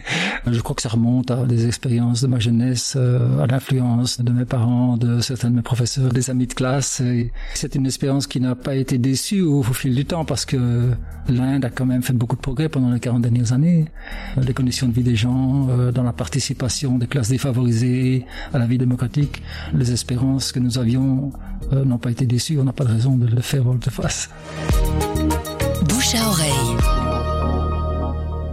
je 0.46 0.60
crois 0.60 0.76
que 0.76 0.82
ça 0.82 0.90
remonte 0.90 1.30
à 1.30 1.44
des 1.44 1.66
expériences 1.66 2.20
de 2.20 2.26
ma 2.26 2.38
jeunesse, 2.38 2.94
euh, 2.96 3.42
à 3.42 3.46
l'influence 3.46 4.20
de 4.20 4.32
mes 4.32 4.44
parents, 4.44 4.96
de 4.96 5.20
certains 5.36 5.50
de 5.50 5.56
mes 5.56 5.62
professeurs, 5.62 6.12
des 6.12 6.28
amis 6.28 6.48
de 6.48 6.54
classe. 6.54 7.00
C'est 7.54 7.74
une 7.76 7.86
expérience 7.86 8.26
qui 8.26 8.40
n'a 8.40 8.56
pas 8.56 8.74
été 8.74 8.98
déçue 8.98 9.42
au, 9.42 9.62
fil 9.62 9.94
du 9.94 10.04
temps 10.04 10.24
parce 10.24 10.44
que 10.44 10.90
l'Inde 11.28 11.64
a 11.64 11.70
quand 11.70 11.86
même 11.86 12.02
fait 12.02 12.12
beaucoup 12.12 12.34
de 12.34 12.40
progrès 12.40 12.68
pendant 12.68 12.90
les 12.90 12.98
40 12.98 13.22
dernières 13.22 13.52
années. 13.52 13.84
Les 14.36 14.52
conditions 14.54 14.88
de 14.88 14.92
vie 14.92 15.04
des 15.04 15.14
gens, 15.14 15.68
euh, 15.70 15.92
dans 15.92 16.02
la 16.02 16.12
participation 16.12 16.98
des 16.98 17.06
classes 17.06 17.28
défavorisées 17.28 18.26
à 18.52 18.58
la 18.58 18.66
vie 18.66 18.78
démocratique, 18.78 19.40
les 19.72 19.92
espérances 19.92 20.50
que 20.50 20.58
nous 20.58 20.78
avions 20.78 21.30
euh, 21.72 21.84
n'ont 21.84 21.98
pas 21.98 22.10
été 22.10 22.26
déçues. 22.26 22.58
On 22.58 22.64
n'a 22.64 22.72
pas 22.72 22.84
de 22.84 22.92
raison 22.92 23.16
de 23.16 23.28
le 23.28 23.40
faire 23.40 23.62
volte-face. 23.62 24.30
Bouche 25.88 26.14
à 26.16 26.26
oreille. 26.28 26.99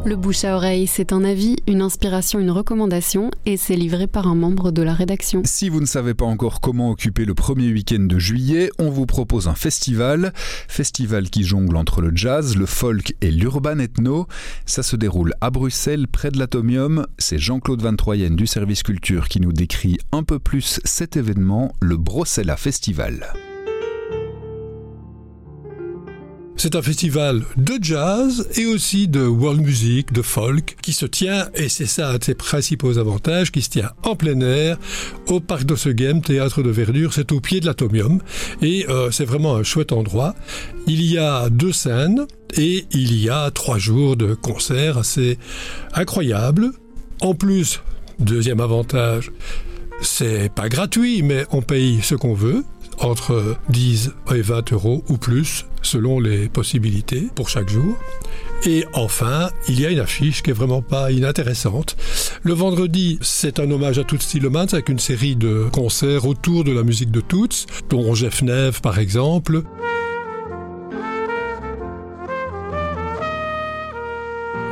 Le 0.08 0.16
bouche 0.16 0.46
à 0.46 0.56
oreille, 0.56 0.88
c'est 0.88 1.12
un 1.12 1.26
avis, 1.26 1.58
une 1.68 1.82
inspiration, 1.82 2.40
une 2.40 2.50
recommandation 2.50 3.30
et 3.46 3.58
c'est 3.58 3.76
livré 3.76 4.08
par 4.08 4.26
un 4.26 4.36
membre 4.36 4.72
de 4.72 4.82
la 4.82 4.94
rédaction. 4.94 5.42
Si 5.44 5.68
vous 5.68 5.82
ne 5.82 5.86
savez 5.86 6.14
pas 6.14 6.24
encore 6.24 6.62
comment 6.62 6.92
occuper 6.92 7.26
le 7.26 7.34
premier 7.34 7.74
week-end 7.74 8.04
de 8.04 8.18
juillet, 8.18 8.70
on 8.80 8.90
vous 8.90 9.06
propose 9.06 9.50
un 9.50 9.54
festival. 9.54 10.32
Festival 10.70 11.30
qui 11.30 11.44
jongle 11.44 11.76
entre 11.76 12.00
le 12.00 12.16
jazz, 12.16 12.56
le 12.56 12.66
folk 12.66 13.16
et 13.20 13.32
l'urban 13.32 13.80
ethno. 13.80 14.28
Ça 14.66 14.82
se 14.82 14.96
déroule 14.96 15.34
à 15.42 15.50
Bruxelles, 15.50 16.08
près 16.08 16.32
de 16.32 16.40
l'Atomium. 16.40 17.06
C'est 17.18 17.38
Jean-Claude 17.38 17.82
Van 17.82 17.98
Troyen 17.98 18.30
du 18.30 18.48
service 18.48 18.84
culture 18.84 19.28
qui 19.28 19.42
nous 19.42 19.52
décrit 19.52 19.98
un 20.14 20.24
peu 20.24 20.40
plus 20.40 20.80
cet 20.86 21.18
événement, 21.18 21.74
le 21.82 21.98
Brossella 21.98 22.56
Festival. 22.56 23.34
C'est 26.60 26.76
un 26.76 26.82
festival 26.82 27.44
de 27.56 27.78
jazz 27.80 28.50
et 28.56 28.66
aussi 28.66 29.08
de 29.08 29.28
world 29.28 29.62
music, 29.62 30.12
de 30.12 30.24
folk, 30.24 30.76
qui 30.82 30.92
se 30.92 31.06
tient, 31.06 31.50
et 31.54 31.70
c'est 31.70 31.86
ça 31.86 32.10
un 32.10 32.18
de 32.18 32.24
ses 32.24 32.34
principaux 32.34 32.98
avantages, 32.98 33.52
qui 33.52 33.62
se 33.62 33.70
tient 33.70 33.92
en 34.04 34.16
plein 34.16 34.42
air, 34.42 34.80
au 35.28 35.40
parc 35.40 35.66
d'Ossegem, 35.66 36.22
théâtre 36.22 36.64
de 36.64 36.72
verdure, 36.72 37.14
c'est 37.14 37.32
au 37.32 37.40
pied 37.40 37.60
de 37.60 37.68
l'atomium, 37.68 38.20
et 38.64 38.88
euh, 38.90 39.12
c'est 39.12 39.24
vraiment 39.24 39.56
un 39.56 39.62
chouette 39.62 39.92
endroit. 39.92 40.34
Il 40.88 41.04
y 41.04 41.20
a 41.20 41.48
deux 41.52 41.74
scènes, 41.74 42.26
et 42.58 42.88
il 42.90 43.16
y 43.16 43.30
a 43.30 43.52
trois 43.52 43.78
jours 43.78 44.18
de 44.18 44.34
concerts 44.34 44.98
assez 44.98 45.38
incroyables. 45.94 46.72
En 47.22 47.36
plus, 47.36 47.82
deuxième 48.18 48.62
avantage, 48.62 49.32
c'est 50.02 50.52
pas 50.52 50.70
gratuit, 50.70 51.22
mais 51.22 51.46
on 51.52 51.62
paye 51.62 52.00
ce 52.02 52.16
qu'on 52.16 52.34
veut 52.34 52.64
entre 53.00 53.58
10 53.70 54.12
et 54.34 54.42
20 54.42 54.74
euros 54.74 55.04
ou 55.10 55.18
plus 55.18 55.66
selon 55.82 56.20
les 56.20 56.50
possibilités 56.50 57.28
pour 57.36 57.50
chaque 57.50 57.70
jour. 57.70 57.96
Et 58.66 58.86
enfin, 58.94 59.50
il 59.68 59.80
y 59.80 59.86
a 59.86 59.90
une 59.90 60.00
affiche 60.00 60.42
qui 60.42 60.50
est 60.50 60.54
vraiment 60.54 60.82
pas 60.82 61.12
inintéressante. 61.12 61.96
Le 62.44 62.54
vendredi, 62.54 63.20
c'est 63.22 63.60
un 63.60 63.70
hommage 63.70 64.00
à 64.00 64.04
Toots 64.04 64.18
Tillemans 64.18 64.74
avec 64.74 64.90
une 64.90 65.00
série 65.00 65.36
de 65.36 65.68
concerts 65.72 66.26
autour 66.26 66.64
de 66.64 66.72
la 66.72 66.84
musique 66.84 67.12
de 67.12 67.22
Toots, 67.22 67.68
dont 67.90 68.16
Jeff 68.16 68.42
Neve 68.42 68.82
par 68.82 69.00
exemple. 69.00 69.64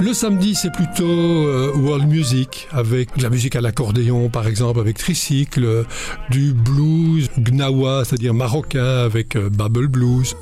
Le 0.01 0.13
samedi, 0.13 0.55
c'est 0.55 0.71
plutôt 0.71 1.05
euh, 1.05 1.71
world 1.73 2.07
music, 2.07 2.67
avec 2.71 3.15
de 3.17 3.23
la 3.23 3.29
musique 3.29 3.55
à 3.55 3.61
l'accordéon, 3.61 4.29
par 4.29 4.45
exemple, 4.45 4.79
avec 4.81 4.97
tricycle, 4.97 5.85
du 6.29 6.53
blues 6.53 7.29
gnawa, 7.37 8.03
c'est-à-dire 8.03 8.33
marocain, 8.33 9.03
avec 9.05 9.37
euh, 9.37 9.49
Bubble 9.49 9.87
Blues. 9.87 10.35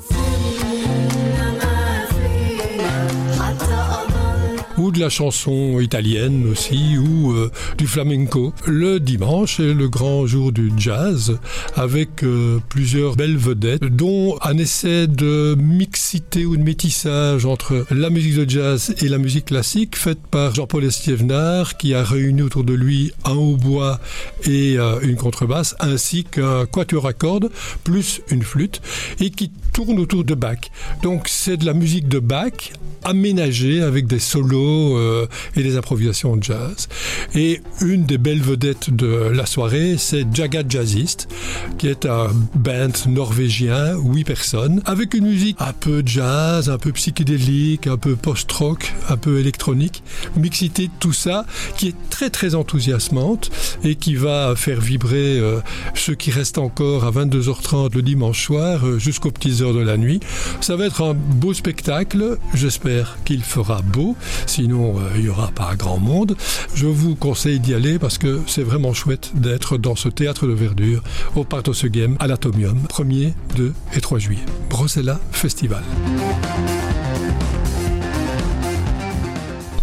De 4.94 5.00
la 5.00 5.08
chanson 5.08 5.80
italienne 5.80 6.48
aussi, 6.50 6.96
ou 6.96 7.32
euh, 7.32 7.50
du 7.76 7.86
flamenco. 7.86 8.54
Le 8.66 9.00
dimanche 9.00 9.58
est 9.58 9.74
le 9.74 9.88
grand 9.88 10.26
jour 10.26 10.52
du 10.52 10.70
jazz, 10.76 11.38
avec 11.74 12.22
euh, 12.22 12.60
plusieurs 12.68 13.16
belles 13.16 13.36
vedettes, 13.36 13.84
dont 13.84 14.38
un 14.42 14.56
essai 14.56 15.06
de 15.06 15.56
mixité 15.58 16.46
ou 16.46 16.56
de 16.56 16.62
métissage 16.62 17.44
entre 17.44 17.84
la 17.90 18.08
musique 18.08 18.36
de 18.36 18.48
jazz 18.48 18.94
et 19.02 19.08
la 19.08 19.18
musique 19.18 19.46
classique, 19.46 19.96
faite 19.96 20.20
par 20.30 20.54
Jean-Paul 20.54 20.84
Estiévenard, 20.84 21.76
qui 21.76 21.92
a 21.94 22.04
réuni 22.04 22.42
autour 22.42 22.62
de 22.62 22.74
lui 22.74 23.12
un 23.24 23.34
hautbois 23.34 23.98
et 24.44 24.78
euh, 24.78 25.00
une 25.02 25.16
contrebasse, 25.16 25.74
ainsi 25.80 26.24
qu'un 26.24 26.66
quatuor 26.66 27.06
à 27.06 27.12
cordes, 27.12 27.50
plus 27.82 28.20
une 28.30 28.42
flûte, 28.42 28.80
et 29.20 29.30
qui 29.30 29.50
tourne 29.74 29.98
autour 29.98 30.24
de 30.24 30.34
Bach. 30.34 30.70
Donc 31.02 31.28
c'est 31.28 31.58
de 31.58 31.66
la 31.66 31.74
musique 31.74 32.08
de 32.08 32.20
Bach, 32.20 32.72
aménagée 33.02 33.82
avec 33.82 34.06
des 34.06 34.20
solos 34.20 34.96
euh, 34.96 35.26
et 35.56 35.62
des 35.62 35.76
improvisations 35.76 36.36
de 36.36 36.42
jazz. 36.42 36.88
Et 37.34 37.60
une 37.82 38.04
des 38.04 38.16
belles 38.16 38.40
vedettes 38.40 38.94
de 38.94 39.06
la 39.06 39.46
soirée, 39.46 39.96
c'est 39.98 40.24
Jaga 40.32 40.62
Jazzist, 40.66 41.28
qui 41.76 41.88
est 41.88 42.06
un 42.06 42.28
band 42.54 42.88
norvégien, 43.08 43.96
huit 43.98 44.24
personnes, 44.24 44.80
avec 44.86 45.12
une 45.12 45.26
musique 45.26 45.56
un 45.58 45.72
peu 45.72 46.02
jazz, 46.06 46.70
un 46.70 46.78
peu 46.78 46.92
psychédélique, 46.92 47.88
un 47.88 47.96
peu 47.96 48.14
post-rock, 48.14 48.92
un 49.08 49.16
peu 49.16 49.40
électronique, 49.40 50.02
mixité 50.36 50.86
de 50.86 50.92
tout 51.00 51.12
ça, 51.12 51.46
qui 51.76 51.88
est 51.88 51.96
très 52.10 52.30
très 52.30 52.54
enthousiasmante 52.54 53.50
et 53.82 53.96
qui 53.96 54.14
va 54.14 54.54
faire 54.56 54.80
vibrer 54.80 55.38
euh, 55.40 55.60
ceux 55.94 56.14
qui 56.14 56.30
restent 56.30 56.58
encore 56.58 57.04
à 57.04 57.10
22h30 57.10 57.92
le 57.94 58.02
dimanche 58.02 58.44
soir 58.44 58.86
euh, 58.86 58.98
jusqu'aux 58.98 59.32
petites 59.32 59.63
de 59.72 59.80
la 59.80 59.96
nuit. 59.96 60.20
Ça 60.60 60.76
va 60.76 60.86
être 60.86 61.02
un 61.02 61.14
beau 61.14 61.54
spectacle, 61.54 62.38
j'espère 62.54 63.18
qu'il 63.24 63.42
fera 63.42 63.82
beau, 63.82 64.16
sinon 64.46 64.98
euh, 64.98 65.02
il 65.16 65.22
n'y 65.22 65.28
aura 65.28 65.48
pas 65.48 65.74
grand 65.76 65.98
monde. 65.98 66.36
Je 66.74 66.86
vous 66.86 67.14
conseille 67.14 67.60
d'y 67.60 67.74
aller 67.74 67.98
parce 67.98 68.18
que 68.18 68.40
c'est 68.46 68.62
vraiment 68.62 68.92
chouette 68.92 69.32
d'être 69.34 69.78
dans 69.78 69.96
ce 69.96 70.08
théâtre 70.08 70.46
de 70.46 70.52
verdure 70.52 71.02
au 71.34 71.44
Parc 71.44 71.64
Game 71.86 72.16
à 72.20 72.26
l'Atomium, 72.26 72.78
1er, 72.88 73.32
2 73.56 73.72
et 73.94 74.00
3 74.00 74.18
juillet. 74.18 74.44
Brosella 74.68 75.18
Festival. 75.32 75.82